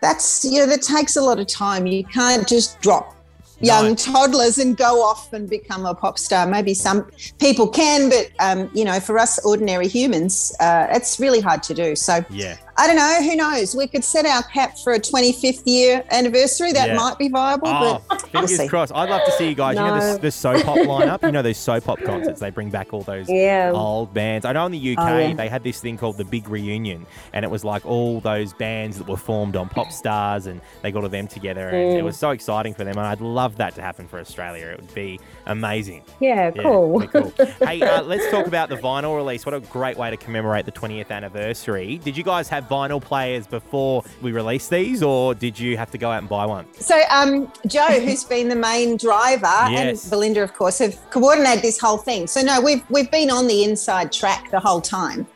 that's 0.00 0.44
you 0.44 0.58
know 0.58 0.66
that 0.66 0.82
takes 0.82 1.16
a 1.16 1.22
lot 1.22 1.38
of 1.40 1.46
time. 1.46 1.86
You 1.86 2.04
can't 2.04 2.46
just 2.46 2.80
drop 2.80 3.14
young 3.60 3.88
No. 3.88 3.94
toddlers 3.96 4.58
and 4.58 4.76
go 4.76 5.02
off 5.02 5.32
and 5.32 5.50
become 5.50 5.84
a 5.84 5.94
pop 5.94 6.16
star. 6.18 6.46
Maybe 6.46 6.74
some 6.74 7.10
people 7.40 7.66
can, 7.68 8.08
but 8.08 8.30
um, 8.38 8.70
you 8.72 8.84
know, 8.84 9.00
for 9.00 9.18
us 9.18 9.44
ordinary 9.44 9.88
humans, 9.88 10.54
uh, 10.60 10.86
it's 10.90 11.18
really 11.18 11.40
hard 11.40 11.62
to 11.64 11.74
do. 11.74 11.96
So 11.96 12.24
Yeah. 12.30 12.56
I 12.78 12.86
don't 12.86 12.96
know. 12.96 13.22
Who 13.28 13.34
knows? 13.36 13.74
We 13.74 13.86
could 13.88 14.04
set 14.04 14.24
our 14.24 14.42
cap 14.44 14.78
for 14.78 14.92
a 14.92 15.00
25th 15.00 15.62
year 15.66 16.04
anniversary. 16.12 16.72
That 16.72 16.88
Yeah. 16.88 16.94
might 16.94 17.18
be 17.18 17.28
viable, 17.28 17.66
Oh, 17.68 18.00
but 18.08 18.22
we'll 18.32 18.46
fingers 18.46 18.70
crossed. 18.70 18.92
I'd 18.94 19.10
love 19.10 19.22
to 19.24 19.32
see 19.32 19.48
you 19.48 19.54
guys. 19.56 19.76
You 19.76 19.82
know 19.84 20.12
the, 20.14 20.18
the 20.20 20.30
So 20.30 20.62
Pop 20.62 20.78
lineup. 20.78 21.22
You 21.24 21.32
know 21.32 21.42
those 21.42 21.56
So 21.58 21.80
Pop 21.80 22.00
concerts. 22.02 22.38
They 22.40 22.50
bring 22.50 22.70
back 22.70 22.92
all 22.94 23.02
those 23.02 23.28
Yeah. 23.28 23.72
old 23.74 24.14
bands. 24.14 24.46
I 24.46 24.52
know 24.52 24.64
in 24.66 24.72
the 24.72 24.78
UK 24.78 24.96
Oh, 25.12 25.18
yeah. 25.18 25.34
they 25.34 25.48
had 25.48 25.64
this 25.64 25.80
thing 25.80 25.98
called 25.98 26.18
the 26.18 26.24
Big 26.24 26.48
Reunion, 26.48 27.04
and 27.32 27.44
it 27.44 27.50
was 27.50 27.64
like 27.64 27.84
all 27.84 28.20
those 28.20 28.52
bands 28.52 28.96
that 28.98 29.08
were 29.08 29.16
formed 29.16 29.56
on 29.56 29.68
Pop 29.68 29.90
Stars, 29.90 30.46
and 30.46 30.60
they 30.82 30.92
got 30.92 31.02
all 31.02 31.08
them 31.08 31.26
together, 31.26 31.68
and 31.68 31.94
Mm. 31.94 31.98
it 31.98 32.04
was 32.04 32.16
so 32.16 32.30
exciting 32.30 32.74
for 32.74 32.84
them. 32.84 32.96
And 32.96 33.06
I'd 33.06 33.20
love 33.20 33.56
that 33.56 33.74
to 33.74 33.82
happen 33.82 34.06
for 34.06 34.20
Australia. 34.20 34.66
It 34.66 34.80
would 34.80 34.94
be 34.94 35.18
amazing. 35.46 36.02
Yeah, 36.20 36.52
Yeah, 36.54 36.62
cool. 36.62 37.00
cool. 37.08 37.32
hey, 37.66 37.82
uh, 37.82 38.02
let's 38.02 38.30
talk 38.30 38.46
about 38.46 38.68
the 38.68 38.76
vinyl 38.76 39.16
release. 39.16 39.44
What 39.44 39.54
a 39.54 39.60
great 39.60 39.96
way 39.96 40.10
to 40.10 40.16
commemorate 40.16 40.64
the 40.64 40.72
20th 40.72 41.10
anniversary. 41.10 41.98
Did 42.04 42.16
you 42.16 42.22
guys 42.22 42.48
have 42.48 42.67
vinyl 42.68 43.00
players 43.00 43.46
before 43.46 44.04
we 44.22 44.32
released 44.32 44.70
these, 44.70 45.02
or 45.02 45.34
did 45.34 45.58
you 45.58 45.76
have 45.76 45.90
to 45.90 45.98
go 45.98 46.10
out 46.10 46.18
and 46.18 46.28
buy 46.28 46.46
one? 46.46 46.66
So, 46.74 47.00
um, 47.10 47.50
Joe, 47.66 48.00
who's 48.00 48.24
been 48.24 48.48
the 48.48 48.56
main 48.56 48.96
driver, 48.96 49.46
Yes. 49.70 50.02
and 50.04 50.10
Belinda, 50.10 50.42
of 50.42 50.54
course, 50.54 50.78
have 50.78 50.98
coordinated 51.10 51.62
this 51.62 51.78
whole 51.78 51.98
thing. 51.98 52.26
So, 52.26 52.42
no, 52.42 52.60
we've 52.60 52.82
we've 52.90 53.10
been 53.10 53.30
on 53.30 53.46
the 53.46 53.64
inside 53.64 54.12
track 54.12 54.50
the 54.50 54.60
whole 54.60 54.80
time. 54.80 55.26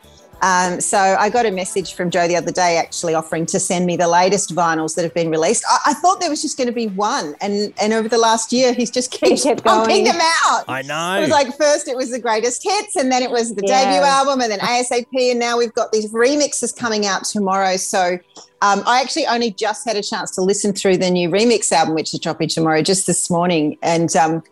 Um, 0.43 0.81
so, 0.81 0.97
I 0.97 1.29
got 1.29 1.45
a 1.45 1.51
message 1.51 1.93
from 1.93 2.11
Joe 2.11 2.27
the 2.27 2.35
other 2.35 2.51
day, 2.51 2.77
actually 2.77 3.13
offering 3.13 3.45
to 3.45 3.59
send 3.61 3.85
me 3.85 3.95
the 3.95 4.09
latest 4.09 4.53
vinyls 4.53 4.93
that 4.95 5.03
have 5.03 5.13
been 5.13 5.31
released. 5.31 5.63
I, 5.69 5.91
I 5.91 5.93
thought 5.93 6.19
there 6.19 6.29
was 6.29 6.41
just 6.41 6.57
going 6.57 6.67
to 6.67 6.73
be 6.73 6.87
one, 6.87 7.33
and 7.39 7.73
and 7.81 7.93
over 7.93 8.09
the 8.09 8.17
last 8.17 8.51
year, 8.51 8.73
he's 8.73 8.91
just 8.91 9.09
keeps 9.09 9.43
kept 9.43 9.63
pumping 9.63 10.03
going. 10.03 10.17
them 10.17 10.19
out. 10.45 10.65
I 10.67 10.81
know. 10.81 11.15
It 11.17 11.21
was 11.21 11.29
like 11.29 11.55
first 11.57 11.87
it 11.87 11.95
was 11.95 12.11
the 12.11 12.19
greatest 12.19 12.61
hits, 12.61 12.97
and 12.97 13.09
then 13.09 13.23
it 13.23 13.31
was 13.31 13.55
the 13.55 13.63
Yeah. 13.65 13.85
debut 13.85 14.03
album, 14.05 14.41
and 14.41 14.51
then 14.51 14.59
ASAP, 14.59 15.07
and 15.31 15.39
now 15.39 15.57
we've 15.57 15.73
got 15.73 15.93
these 15.93 16.11
remixes 16.11 16.75
coming 16.75 17.05
out 17.05 17.23
tomorrow. 17.23 17.77
So 17.77 18.19
um, 18.61 18.83
I 18.85 18.99
actually 19.01 19.27
only 19.27 19.51
just 19.51 19.87
had 19.87 19.95
a 19.95 20.03
chance 20.03 20.31
to 20.31 20.41
listen 20.41 20.73
through 20.73 20.97
the 20.97 21.09
new 21.09 21.29
remix 21.29 21.71
album, 21.71 21.95
which 21.95 22.13
is 22.13 22.19
dropping 22.19 22.49
tomorrow, 22.49 22.81
just 22.81 23.07
this 23.07 23.29
morning, 23.29 23.77
and 23.81 24.13
um, 24.17 24.43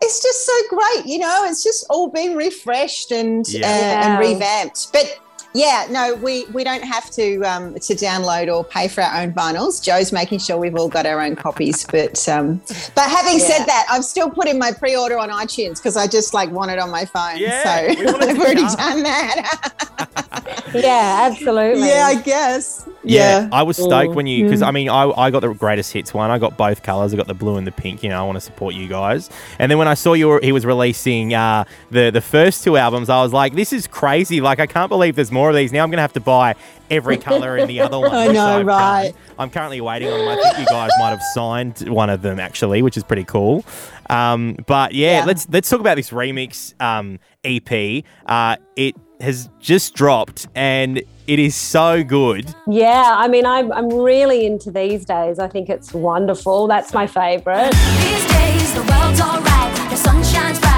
it's 0.00 0.22
just 0.22 0.46
so 0.46 0.52
great. 0.70 1.04
You 1.04 1.18
know, 1.18 1.44
it's 1.46 1.62
just 1.62 1.84
all 1.90 2.08
been 2.08 2.36
refreshed 2.36 3.12
and 3.12 3.46
Yeah. 3.48 3.66
uh, 3.66 4.06
and 4.06 4.18
revamped, 4.18 4.92
but. 4.94 5.18
Yeah, 5.56 5.86
no, 5.90 6.14
we, 6.16 6.44
we 6.52 6.64
don't 6.64 6.84
have 6.84 7.10
to 7.12 7.40
um, 7.42 7.72
to 7.74 7.94
download 7.94 8.54
or 8.54 8.62
pay 8.62 8.88
for 8.88 9.00
our 9.00 9.22
own 9.22 9.32
vinyls. 9.32 9.82
Joe's 9.82 10.12
making 10.12 10.38
sure 10.40 10.58
we've 10.58 10.74
all 10.76 10.88
got 10.90 11.06
our 11.06 11.20
own 11.22 11.34
copies. 11.34 11.84
But 11.86 12.28
um, 12.28 12.60
but 12.94 13.08
having 13.08 13.38
Yeah. 13.38 13.46
said 13.46 13.64
that, 13.66 13.86
I've 13.90 14.04
still 14.04 14.28
put 14.28 14.46
in 14.48 14.58
my 14.58 14.72
pre-order 14.72 15.18
on 15.18 15.30
iTunes 15.30 15.76
because 15.76 15.96
I 15.96 16.06
just 16.06 16.34
like 16.34 16.50
want 16.50 16.70
it 16.72 16.78
on 16.78 16.90
my 16.90 17.06
phone. 17.06 17.38
Yeah, 17.38 17.62
so 17.62 17.70
I've 18.28 18.38
already 18.38 18.60
done 18.60 19.02
that. 19.04 19.72
Yeah, 20.74 21.28
absolutely. 21.30 21.88
yeah, 21.88 22.04
I 22.06 22.20
guess. 22.20 22.86
Yeah, 23.06 23.48
I 23.52 23.62
was 23.62 23.76
stoked 23.76 24.12
Mm. 24.12 24.14
when 24.14 24.26
you 24.26 24.44
because 24.44 24.62
I 24.62 24.70
mean 24.70 24.88
I, 24.88 25.04
I 25.10 25.30
got 25.30 25.40
the 25.40 25.52
greatest 25.54 25.92
hits 25.92 26.12
one. 26.12 26.30
I 26.30 26.38
got 26.38 26.56
both 26.56 26.82
colors. 26.82 27.14
I 27.14 27.16
got 27.16 27.26
the 27.26 27.34
blue 27.34 27.56
and 27.56 27.66
the 27.66 27.72
pink. 27.72 28.02
You 28.02 28.08
know, 28.10 28.20
I 28.20 28.26
want 28.26 28.36
to 28.36 28.40
support 28.40 28.74
you 28.74 28.88
guys. 28.88 29.30
And 29.58 29.70
then 29.70 29.78
when 29.78 29.88
I 29.88 29.94
saw 29.94 30.12
you 30.14 30.28
were, 30.28 30.40
he 30.42 30.52
was 30.52 30.66
releasing 30.66 31.32
uh, 31.34 31.64
the 31.90 32.10
the 32.10 32.20
first 32.20 32.64
two 32.64 32.76
albums, 32.76 33.08
I 33.08 33.22
was 33.22 33.32
like, 33.32 33.54
this 33.54 33.72
is 33.72 33.86
crazy. 33.86 34.40
Like 34.40 34.60
I 34.60 34.66
can't 34.66 34.88
believe 34.88 35.14
there's 35.16 35.32
more 35.32 35.48
of 35.50 35.56
these. 35.56 35.72
Now 35.72 35.82
I'm 35.84 35.90
gonna 35.90 36.02
have 36.02 36.12
to 36.14 36.20
buy 36.20 36.54
every 36.90 37.16
color 37.16 37.56
in 37.56 37.68
the 37.68 37.80
other 37.80 37.98
one. 38.00 38.10
I 38.12 38.26
which 38.28 38.34
know, 38.34 38.58
I've 38.60 38.66
right. 38.66 39.12
done. 39.12 39.20
I'm 39.38 39.50
currently 39.50 39.80
waiting 39.80 40.08
on 40.12 40.18
them. 40.18 40.28
I 40.28 40.36
think 40.42 40.58
you 40.58 40.66
guys 40.66 40.90
might 40.98 41.10
have 41.10 41.22
signed 41.34 41.78
one 41.88 42.10
of 42.10 42.22
them 42.22 42.40
actually, 42.40 42.82
which 42.82 42.96
is 42.96 43.04
pretty 43.04 43.24
cool. 43.24 43.64
Um, 44.08 44.56
but 44.66 44.92
yeah, 44.94 45.18
Yeah. 45.20 45.24
let's 45.24 45.48
let's 45.50 45.68
talk 45.68 45.80
about 45.80 45.96
this 45.96 46.10
remix 46.10 46.80
um, 46.80 47.18
EP. 47.44 48.04
Uh, 48.26 48.56
it 48.76 48.94
has 49.20 49.48
just 49.60 49.94
dropped 49.94 50.46
and 50.54 51.02
it 51.26 51.38
is 51.38 51.56
so 51.56 52.04
good. 52.04 52.54
Yeah, 52.68 53.14
I 53.16 53.26
mean, 53.28 53.46
I'm, 53.46 53.72
I'm 53.72 53.88
really 53.88 54.46
into 54.46 54.70
these 54.70 55.04
days. 55.04 55.38
I 55.40 55.48
think 55.48 55.68
it's 55.68 55.92
wonderful. 55.92 56.66
That's 56.68 56.92
my 56.94 57.06
favourite. 57.06 57.72
These 57.72 58.26
days, 58.28 58.74
the 58.74 58.82
world's 58.82 59.20
alright. 59.20 59.90
The 59.90 59.96
sun 59.96 60.22
shines 60.22 60.60
bright. 60.60 60.75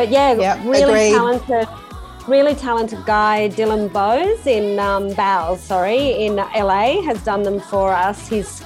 But 0.00 0.08
yeah, 0.08 0.32
Yep, 0.32 0.58
really 0.64 0.82
agreed. 0.82 1.10
talented, 1.10 1.68
really 2.26 2.54
talented 2.54 3.04
guy, 3.04 3.50
Dylan 3.50 3.92
Bowes 3.92 4.46
in 4.46 4.78
um, 4.78 5.12
Bowles, 5.12 5.60
sorry, 5.60 6.24
in 6.24 6.36
LA, 6.36 7.02
has 7.02 7.22
done 7.22 7.42
them 7.42 7.60
for 7.60 7.92
us. 7.92 8.26
He's 8.26 8.62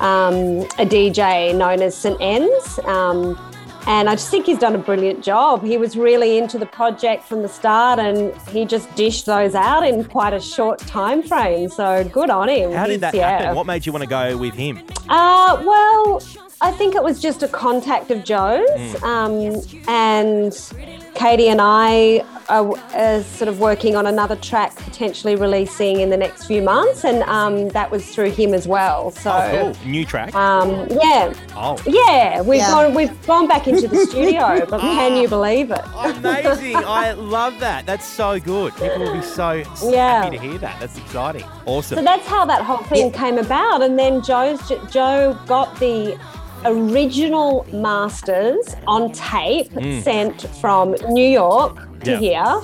um, 0.00 0.60
a 0.78 0.84
DJ 0.84 1.56
known 1.56 1.80
as 1.80 1.96
St. 1.96 2.20
Enns. 2.20 2.78
Um, 2.84 3.38
and 3.86 4.10
I 4.10 4.14
just 4.14 4.30
think 4.30 4.44
he's 4.44 4.58
done 4.58 4.74
a 4.74 4.78
brilliant 4.78 5.24
job. 5.24 5.62
He 5.62 5.78
was 5.78 5.96
really 5.96 6.36
into 6.36 6.58
the 6.58 6.66
project 6.66 7.24
from 7.24 7.40
the 7.40 7.48
start, 7.48 7.98
and 7.98 8.36
he 8.48 8.66
just 8.66 8.94
dished 8.94 9.24
those 9.24 9.54
out 9.54 9.86
in 9.86 10.04
quite 10.04 10.34
a 10.34 10.40
short 10.40 10.78
time 10.80 11.22
frame. 11.22 11.70
So 11.70 12.04
good 12.04 12.28
on 12.28 12.50
him. 12.50 12.72
How 12.72 12.86
did 12.86 13.00
that 13.00 13.14
yeah. 13.14 13.38
happen? 13.38 13.56
What 13.56 13.66
made 13.66 13.86
you 13.86 13.92
want 13.92 14.02
to 14.02 14.08
go 14.08 14.36
with 14.36 14.54
him? 14.54 14.82
Uh, 15.08 15.62
well, 15.64 16.20
I 16.60 16.70
think 16.70 16.94
it 16.94 17.02
was 17.02 17.20
just 17.20 17.42
a 17.42 17.48
contact 17.48 18.10
of 18.10 18.24
Joe's, 18.24 18.68
Hmm. 18.98 19.04
um, 19.04 19.62
and 19.88 20.72
Katie 21.14 21.48
and 21.48 21.60
I 21.60 22.24
are, 22.48 22.74
are 22.94 23.22
sort 23.22 23.48
of 23.48 23.60
working 23.60 23.96
on 23.96 24.06
another 24.06 24.36
track, 24.36 24.74
potentially 24.76 25.34
releasing 25.36 26.00
in 26.00 26.10
the 26.10 26.16
next 26.16 26.46
few 26.46 26.62
months, 26.62 27.04
and 27.04 27.22
um, 27.24 27.68
that 27.70 27.90
was 27.90 28.06
through 28.14 28.30
him 28.30 28.54
as 28.54 28.66
well. 28.66 29.10
So, 29.10 29.30
Oh, 29.30 29.72
cool. 29.82 29.86
New 29.90 30.04
track. 30.04 30.34
um, 30.34 30.86
yeah, 30.90 31.32
oh. 31.56 31.76
yeah, 31.86 32.40
we've 32.40 32.60
Yeah. 32.60 32.70
gone 32.70 32.94
we've 32.94 33.26
gone 33.26 33.46
back 33.46 33.66
into 33.68 33.86
the 33.88 34.06
studio, 34.06 34.64
but 34.70 34.80
can 34.80 35.16
you 35.16 35.28
believe 35.28 35.70
it? 35.70 35.82
Amazing. 35.96 36.76
I 36.76 37.12
love 37.12 37.58
that. 37.60 37.84
That's 37.86 38.06
so 38.06 38.38
good. 38.40 38.74
People 38.76 39.00
will 39.00 39.14
be 39.14 39.22
so 39.22 39.48
s- 39.50 39.84
Yeah. 39.86 40.22
happy 40.24 40.36
to 40.38 40.42
hear 40.42 40.58
that. 40.58 40.80
That's 40.80 40.96
exciting. 40.98 41.44
Awesome. 41.66 41.98
So 41.98 42.04
that's 42.04 42.26
how 42.26 42.44
that 42.46 42.62
whole 42.62 42.78
thing 42.84 43.10
came 43.12 43.38
about, 43.38 43.82
and 43.82 43.98
then 43.98 44.22
Joe's 44.22 44.60
Joe 44.90 45.38
got 45.46 45.78
the 45.78 46.18
original 46.64 47.66
masters 47.72 48.74
on 48.86 49.12
tape 49.12 49.72
sent 50.02 50.42
from 50.60 50.94
New 51.08 51.26
York 51.28 51.76
to 52.04 52.12
Yeah. 52.12 52.18
here. 52.18 52.60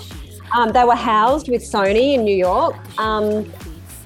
Um, 0.57 0.73
they 0.73 0.85
were 0.85 0.97
housed 0.97 1.49
with 1.49 1.63
Sony 1.63 2.15
in 2.15 2.25
New 2.25 2.35
York. 2.37 2.75
Um, 2.99 3.45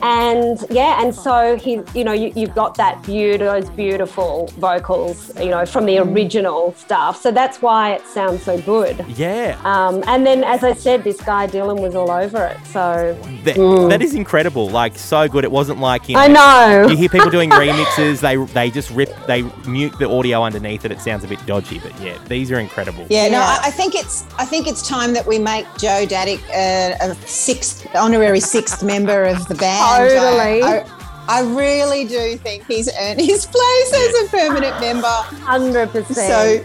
and 0.02 0.64
yeah, 0.70 1.02
and 1.02 1.14
so 1.14 1.56
he, 1.56 1.80
you 1.94 2.04
know, 2.04 2.12
you, 2.12 2.32
you've 2.34 2.54
got 2.54 2.76
that 2.76 3.02
beautiful, 3.02 3.60
those 3.60 3.70
beautiful 3.70 4.46
vocals, 4.58 5.32
you 5.38 5.50
know, 5.50 5.64
from 5.64 5.86
the 5.86 5.98
original 5.98 6.74
stuff. 6.74 7.20
So 7.20 7.30
that's 7.30 7.62
why 7.62 7.94
it 7.94 8.06
sounds 8.06 8.42
so 8.42 8.60
good. 8.60 9.04
Yeah. 9.08 9.58
Um, 9.64 10.02
and 10.06 10.26
then, 10.26 10.44
as 10.44 10.64
I 10.64 10.72
said, 10.72 11.04
this 11.04 11.20
guy 11.20 11.46
Dylan 11.46 11.80
was 11.80 11.94
all 11.94 12.10
over 12.10 12.44
it. 12.46 12.58
So 12.66 13.18
That, 13.44 13.56
that 13.90 14.02
is 14.02 14.14
incredible. 14.14 14.68
Like 14.68 14.98
so 14.98 15.28
good. 15.28 15.44
It 15.44 15.50
wasn't 15.50 15.80
like 15.80 16.08
you 16.08 16.14
know, 16.14 16.20
I 16.20 16.28
know. 16.28 16.88
You 16.88 16.96
hear 16.96 17.08
people 17.08 17.30
doing 17.30 17.50
remixes. 17.64 18.20
They 18.20 18.36
they 18.52 18.70
just 18.70 18.90
rip. 18.90 19.14
They 19.26 19.42
mute 19.66 19.98
the 19.98 20.08
audio 20.08 20.42
underneath 20.42 20.84
it. 20.84 20.92
It 20.92 21.00
sounds 21.00 21.24
a 21.24 21.28
bit 21.28 21.44
dodgy. 21.46 21.78
But 21.78 21.98
yeah, 22.00 22.18
these 22.28 22.50
are 22.50 22.58
incredible. 22.58 23.06
Yeah, 23.10 23.28
no, 23.28 23.38
I, 23.38 23.60
I 23.64 23.70
think 23.70 23.94
it's 23.94 24.24
I 24.38 24.44
think 24.44 24.66
it's 24.66 24.86
time 24.86 25.12
that 25.14 25.26
we 25.26 25.38
make 25.38 25.66
Joe 25.78 26.06
Daddick 26.06 26.42
a, 26.50 26.96
a 27.00 27.14
sixth 27.26 27.86
honorary 27.94 28.40
sixth 28.40 28.82
member 28.82 29.24
of 29.24 29.46
the 29.48 29.54
band. 29.54 29.83
Totally. 29.84 30.62
I, 30.62 30.78
I, 30.78 31.38
I 31.40 31.42
really 31.42 32.04
do 32.04 32.36
think 32.36 32.66
he's 32.66 32.88
earned 32.98 33.20
his 33.20 33.46
place 33.46 33.92
as 33.94 34.24
a 34.24 34.28
permanent 34.30 34.80
member. 34.80 35.06
hundred 35.06 35.90
percent. 35.90 36.64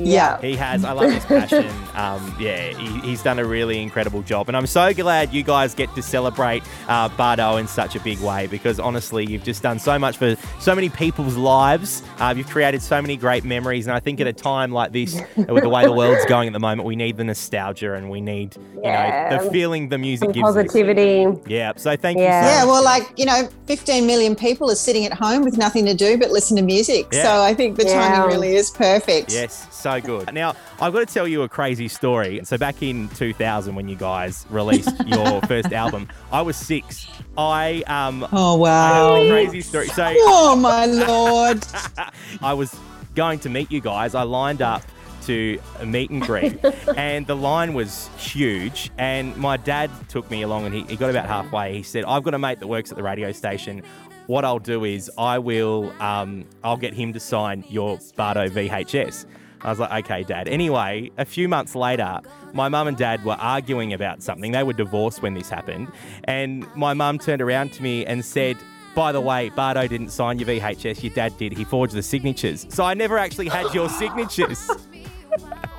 yeah. 0.00 0.40
He 0.40 0.54
has. 0.56 0.84
I 0.84 0.92
love 0.92 1.10
his 1.10 1.24
passion. 1.24 1.66
Um, 1.98 2.34
yeah, 2.38 2.68
he, 2.78 3.00
he's 3.00 3.22
done 3.24 3.40
a 3.40 3.44
really 3.44 3.82
incredible 3.82 4.22
job, 4.22 4.46
and 4.48 4.56
I'm 4.56 4.66
so 4.68 4.94
glad 4.94 5.32
you 5.34 5.42
guys 5.42 5.74
get 5.74 5.92
to 5.96 6.02
celebrate 6.02 6.62
uh, 6.88 7.08
Bardot 7.08 7.58
in 7.58 7.66
such 7.66 7.96
a 7.96 8.00
big 8.00 8.20
way 8.20 8.46
because 8.46 8.78
honestly, 8.78 9.26
you've 9.26 9.42
just 9.42 9.64
done 9.64 9.80
so 9.80 9.98
much 9.98 10.16
for 10.16 10.36
so 10.60 10.74
many 10.76 10.88
people's 10.90 11.36
lives. 11.36 12.02
Uh, 12.20 12.32
you've 12.36 12.48
created 12.48 12.82
so 12.82 13.02
many 13.02 13.16
great 13.16 13.44
memories, 13.44 13.88
and 13.88 13.96
I 13.96 14.00
think 14.00 14.20
at 14.20 14.28
a 14.28 14.32
time 14.32 14.70
like 14.70 14.92
this, 14.92 15.20
with 15.36 15.62
the 15.64 15.68
way 15.68 15.84
the 15.84 15.92
world's 15.92 16.24
going 16.26 16.46
at 16.46 16.52
the 16.52 16.60
moment, 16.60 16.86
we 16.86 16.94
need 16.94 17.16
the 17.16 17.24
nostalgia 17.24 17.94
and 17.94 18.08
we 18.10 18.20
need 18.20 18.56
you 18.76 18.92
know 18.92 19.26
the 19.42 19.50
feeling 19.50 19.88
the 19.88 19.98
music 19.98 20.26
Some 20.26 20.32
gives. 20.32 20.48
us. 20.48 20.54
positivity. 20.54 21.26
Yeah. 21.48 21.72
So 21.76 21.96
thank 21.96 22.18
Yeah. 22.20 22.42
you. 22.42 22.48
So 22.48 22.54
Yeah, 22.54 22.64
well, 22.64 22.84
like, 22.84 23.02
you 23.18 23.24
know, 23.24 23.48
15 23.66 24.06
million 24.06 24.36
people 24.36 24.70
are 24.70 24.76
sitting 24.76 25.04
at 25.04 25.12
home 25.12 25.42
with 25.42 25.58
nothing 25.58 25.84
to 25.86 25.94
do 25.94 26.16
but 26.16 26.30
listen 26.30 26.56
to 26.58 26.62
music. 26.62 27.06
Yeah. 27.12 27.22
So 27.24 27.42
I 27.42 27.54
think 27.54 27.76
the 27.76 27.84
Yeah. 27.86 27.94
timing 28.12 28.28
really 28.28 28.54
is 28.54 28.70
perfect. 28.70 29.32
Yes, 29.32 29.66
so 29.72 30.00
good. 30.00 30.32
Now, 30.32 30.54
I've 30.80 30.92
got 30.92 31.00
to 31.08 31.12
tell 31.12 31.26
you 31.26 31.42
a 31.42 31.48
crazy 31.48 31.87
story. 31.88 32.40
So, 32.44 32.56
back 32.58 32.82
in 32.82 33.08
2000, 33.10 33.74
when 33.74 33.88
you 33.88 33.96
guys 33.96 34.46
released 34.50 34.92
your 35.06 35.40
first 35.42 35.72
album, 35.72 36.08
I 36.30 36.42
was 36.42 36.56
six. 36.56 37.06
I 37.36 37.82
um, 37.86 38.26
Oh, 38.32 38.56
wow. 38.56 39.16
a 39.16 39.28
crazy 39.28 39.60
story. 39.60 39.88
So, 39.88 40.04
Oh, 40.18 40.54
my 40.56 40.86
Lord. 40.86 41.66
I 42.42 42.54
was 42.54 42.74
going 43.14 43.38
to 43.40 43.48
meet 43.48 43.70
you 43.72 43.80
guys. 43.80 44.14
I 44.14 44.22
lined 44.22 44.62
up 44.62 44.82
to 45.26 45.58
meet 45.84 46.08
and 46.10 46.22
greet, 46.22 46.58
and 46.96 47.26
the 47.26 47.36
line 47.36 47.74
was 47.74 48.08
huge. 48.16 48.90
And 48.96 49.36
my 49.36 49.56
dad 49.58 49.90
took 50.08 50.30
me 50.30 50.40
along, 50.42 50.64
and 50.66 50.74
he, 50.74 50.82
he 50.84 50.96
got 50.96 51.10
about 51.10 51.26
halfway. 51.26 51.74
He 51.76 51.82
said, 51.82 52.04
"I've 52.04 52.22
got 52.22 52.32
a 52.34 52.38
mate 52.38 52.60
that 52.60 52.66
works 52.66 52.90
at 52.90 52.96
the 52.96 53.02
radio 53.02 53.32
station. 53.32 53.82
What 54.26 54.44
I'll 54.44 54.58
do 54.58 54.84
is 54.84 55.10
I 55.18 55.38
will, 55.38 55.92
um, 56.00 56.44
I'll 56.64 56.76
get 56.76 56.92
him 56.94 57.12
to 57.14 57.20
sign 57.20 57.64
your 57.68 57.98
Bardot 58.16 58.50
VHS." 58.50 59.26
I 59.62 59.70
was 59.70 59.78
like, 59.78 60.04
"Okay, 60.04 60.22
Dad." 60.24 60.48
Anyway, 60.48 61.10
a 61.18 61.24
few 61.24 61.48
months 61.48 61.74
later, 61.74 62.20
my 62.52 62.68
mum 62.68 62.88
and 62.88 62.96
dad 62.96 63.24
were 63.24 63.36
arguing 63.38 63.92
about 63.92 64.22
something. 64.22 64.52
They 64.52 64.62
were 64.62 64.72
divorced 64.72 65.22
when 65.22 65.34
this 65.34 65.48
happened, 65.48 65.88
and 66.24 66.66
my 66.76 66.94
mum 66.94 67.18
turned 67.18 67.42
around 67.42 67.72
to 67.74 67.82
me 67.82 68.04
and 68.06 68.24
said. 68.24 68.56
By 68.94 69.12
the 69.12 69.20
way, 69.20 69.50
Bardot 69.50 69.88
didn't 69.88 70.08
sign 70.08 70.40
your 70.40 70.48
VHS. 70.48 71.04
Your 71.04 71.12
dad 71.14 71.36
did. 71.38 71.52
He 71.52 71.62
forged 71.62 71.92
the 71.94 72.02
signatures. 72.02 72.66
So 72.68 72.82
I 72.84 72.94
never 72.94 73.16
actually 73.16 73.46
had 73.48 73.72
your 73.72 73.88
signatures. 73.88 74.68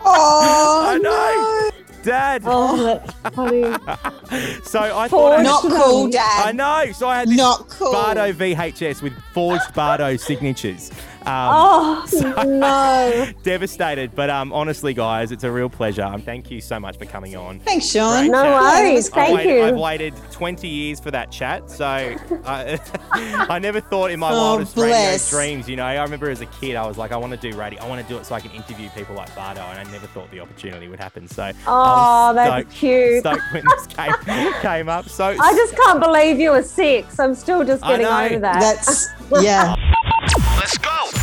Oh, 0.05 0.85
I 0.87 0.97
know. 0.97 1.69
Dad. 2.03 2.43
Oh, 2.45 2.81
that's 2.83 3.35
funny. 3.35 3.61
So 4.63 4.79
I 4.79 5.07
thought 5.07 5.39
I, 5.39 5.43
Not 5.43 5.63
cool, 5.63 6.07
Dad. 6.09 6.47
I 6.47 6.51
know. 6.51 6.91
So 6.93 7.07
I 7.09 7.19
had 7.19 7.29
this 7.29 7.35
Not 7.37 7.67
cool. 7.67 7.91
Bardot 7.91 8.33
VHS 8.35 9.01
with 9.01 9.13
forged 9.33 9.65
Bardot 9.73 10.19
signatures. 10.19 10.91
Um, 11.29 12.05
Oh 12.11 12.43
no. 12.47 13.27
Devastated, 13.43 14.15
but 14.15 14.29
um, 14.29 14.51
honestly, 14.53 14.93
guys, 14.93 15.31
it's 15.31 15.43
a 15.43 15.51
real 15.51 15.69
pleasure. 15.69 16.03
Um, 16.03 16.21
thank 16.21 16.49
you 16.49 16.59
so 16.61 16.79
much 16.79 16.97
for 16.97 17.05
coming 17.05 17.35
on. 17.35 17.59
Thanks, 17.59 17.85
Sean. 17.87 18.19
Great 18.21 18.31
No 18.31 18.43
chat. 18.43 18.61
worries. 18.61 19.07
I've 19.09 19.13
Thank 19.13 19.37
waited, 19.37 19.53
you. 19.55 19.63
I've 19.63 19.75
waited 19.77 20.13
20 20.31 20.67
years 20.67 20.99
for 20.99 21.11
that 21.11 21.31
chat, 21.31 21.69
so 21.69 21.85
I, 21.85 22.79
I 23.49 23.59
never 23.59 23.79
thought 23.79 24.11
in 24.11 24.19
my 24.19 24.31
Oh, 24.31 24.33
wildest 24.55 24.75
radio 24.77 24.89
bless. 24.89 25.29
dreams, 25.29 25.69
you 25.69 25.75
know, 25.75 25.85
I 25.85 26.01
remember 26.01 26.29
as 26.29 26.41
a 26.41 26.45
kid, 26.47 26.75
I 26.75 26.87
was 26.87 26.97
like, 26.97 27.11
I 27.11 27.17
want 27.17 27.39
to 27.39 27.51
do 27.51 27.55
radio, 27.57 27.81
I 27.83 27.87
want 27.87 28.01
to 28.01 28.07
do 28.11 28.17
it 28.19 28.25
so 28.25 28.35
I 28.35 28.39
can 28.39 28.51
interview 28.51 28.89
people 28.89 29.15
like 29.15 29.29
Bardot, 29.35 29.57
and 29.77 29.87
I 29.87 29.91
never 29.91 30.07
thought 30.07 30.29
the 30.31 30.39
opportunity 30.39 30.87
would 30.87 30.99
happen. 30.99 31.27
So 31.27 31.51
Oh, 31.67 32.33
was 32.33 32.35
that's 32.35 32.61
stoked- 32.65 32.75
cute. 32.75 33.19
Stoked 33.21 33.53
when 33.53 33.63
this 33.65 33.87
came, 33.87 34.53
came 34.61 34.89
up. 34.89 35.07
So 35.09 35.25
I 35.39 35.53
just 35.53 35.75
can't 35.75 35.99
believe 35.99 36.39
you 36.39 36.51
were 36.51 36.63
six. 36.63 37.19
I'm 37.19 37.35
still 37.35 37.63
just 37.63 37.83
getting 37.83 38.05
over 38.05 38.39
that. 38.39 38.59
That's, 38.59 39.07
yeah. 39.41 39.75
Hey, 39.75 40.65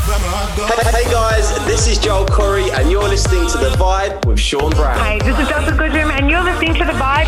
hey 0.06 1.04
guys, 1.10 1.52
this 1.66 1.88
is 1.88 1.98
Joel 1.98 2.26
Corry, 2.26 2.70
and 2.78 2.88
you're 2.90 3.02
listening 3.08 3.48
to 3.48 3.58
The 3.58 3.70
Vibe 3.70 4.24
with 4.24 4.38
Sean 4.38 4.70
Brown. 4.70 4.96
Hey, 5.04 5.18
this 5.18 5.36
is 5.36 5.48
Delta 5.48 5.72
Goodrem, 5.72 6.10
and 6.16 6.30
you're 6.30 6.44
listening 6.44 6.74
to 6.74 6.84
the 6.84 6.92
Vibe. 6.92 7.26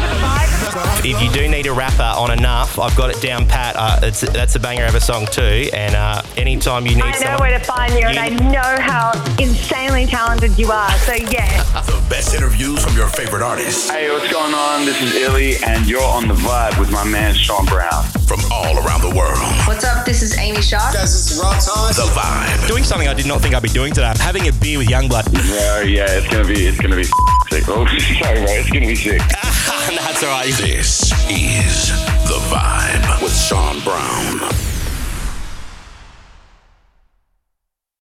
if 1.04 1.20
you 1.20 1.28
do 1.32 1.48
need 1.48 1.66
a 1.66 1.72
rapper 1.72 2.02
on 2.02 2.30
enough, 2.30 2.78
I've 2.78 2.94
got 2.96 3.10
it 3.10 3.20
down 3.20 3.48
pat. 3.48 3.74
Uh, 3.76 3.98
it's, 4.04 4.20
that's 4.20 4.54
a 4.54 4.60
banger 4.60 4.84
of 4.84 4.94
a 4.94 5.00
song 5.00 5.26
too. 5.26 5.68
And 5.72 5.96
uh, 5.96 6.22
anytime 6.36 6.86
you 6.86 6.94
need 6.94 7.02
I 7.02 7.10
know 7.10 7.18
someone, 7.18 7.40
where 7.40 7.58
to 7.58 7.64
find 7.64 7.92
you, 7.94 8.06
and 8.06 8.18
I 8.18 8.28
know 8.28 8.80
how 8.80 9.10
insanely 9.40 10.06
talented 10.06 10.56
you 10.56 10.70
are. 10.70 10.90
So 10.98 11.14
yeah. 11.14 11.64
The 11.88 12.14
best 12.14 12.34
interviews 12.34 12.82
from 12.84 12.96
your 12.96 13.08
favorite 13.08 13.42
artists 13.42 13.90
Hey, 13.90 14.10
what's 14.10 14.30
going 14.32 14.54
on? 14.54 14.86
This 14.86 15.00
is 15.02 15.14
Illy, 15.14 15.56
and 15.66 15.86
you're 15.86 16.02
on 16.02 16.28
the 16.28 16.34
vibe 16.34 16.78
with 16.78 16.90
my 16.90 17.04
man 17.04 17.34
Sean 17.34 17.66
Brown. 17.66 18.04
from 18.26 18.40
all 18.52 18.76
around 18.78 19.00
the 19.02 19.14
world. 19.16 19.38
What's 19.66 19.84
up? 19.84 20.04
This 20.06 20.22
is 20.22 20.36
Amy 20.38 20.62
Shaw. 20.62 20.92
Guys, 20.92 21.12
this 21.12 21.32
is 21.32 21.40
Rob 21.40 21.60
Thomas. 21.60 21.96
The 21.96 22.02
Vibe. 22.12 22.67
Doing 22.68 22.84
something 22.84 23.08
I 23.08 23.14
did 23.14 23.26
not 23.26 23.40
think 23.40 23.54
I'd 23.54 23.62
be 23.62 23.70
doing 23.70 23.94
today. 23.94 24.08
I'm 24.08 24.18
having 24.18 24.46
a 24.46 24.52
beer 24.52 24.76
with 24.78 24.88
YUNGBLUD. 24.88 25.24
Yeah, 25.48 25.80
yeah, 25.80 26.06
it's 26.10 26.28
gonna 26.28 26.46
be, 26.46 26.66
it's 26.66 26.78
gonna 26.78 26.96
be 26.96 27.04
sick. 27.04 27.64
Oh, 27.66 27.86
sorry, 28.22 28.44
bro, 28.44 28.52
it's 28.52 28.68
gonna 28.68 28.86
be 28.86 28.94
sick. 28.94 29.18
That's 29.88 30.22
all 30.22 30.28
right. 30.28 30.52
This 30.52 31.10
is 31.30 31.88
The 32.28 32.38
Vibe 32.50 33.22
with 33.22 33.34
Sean 33.34 33.80
Brown. 33.80 34.67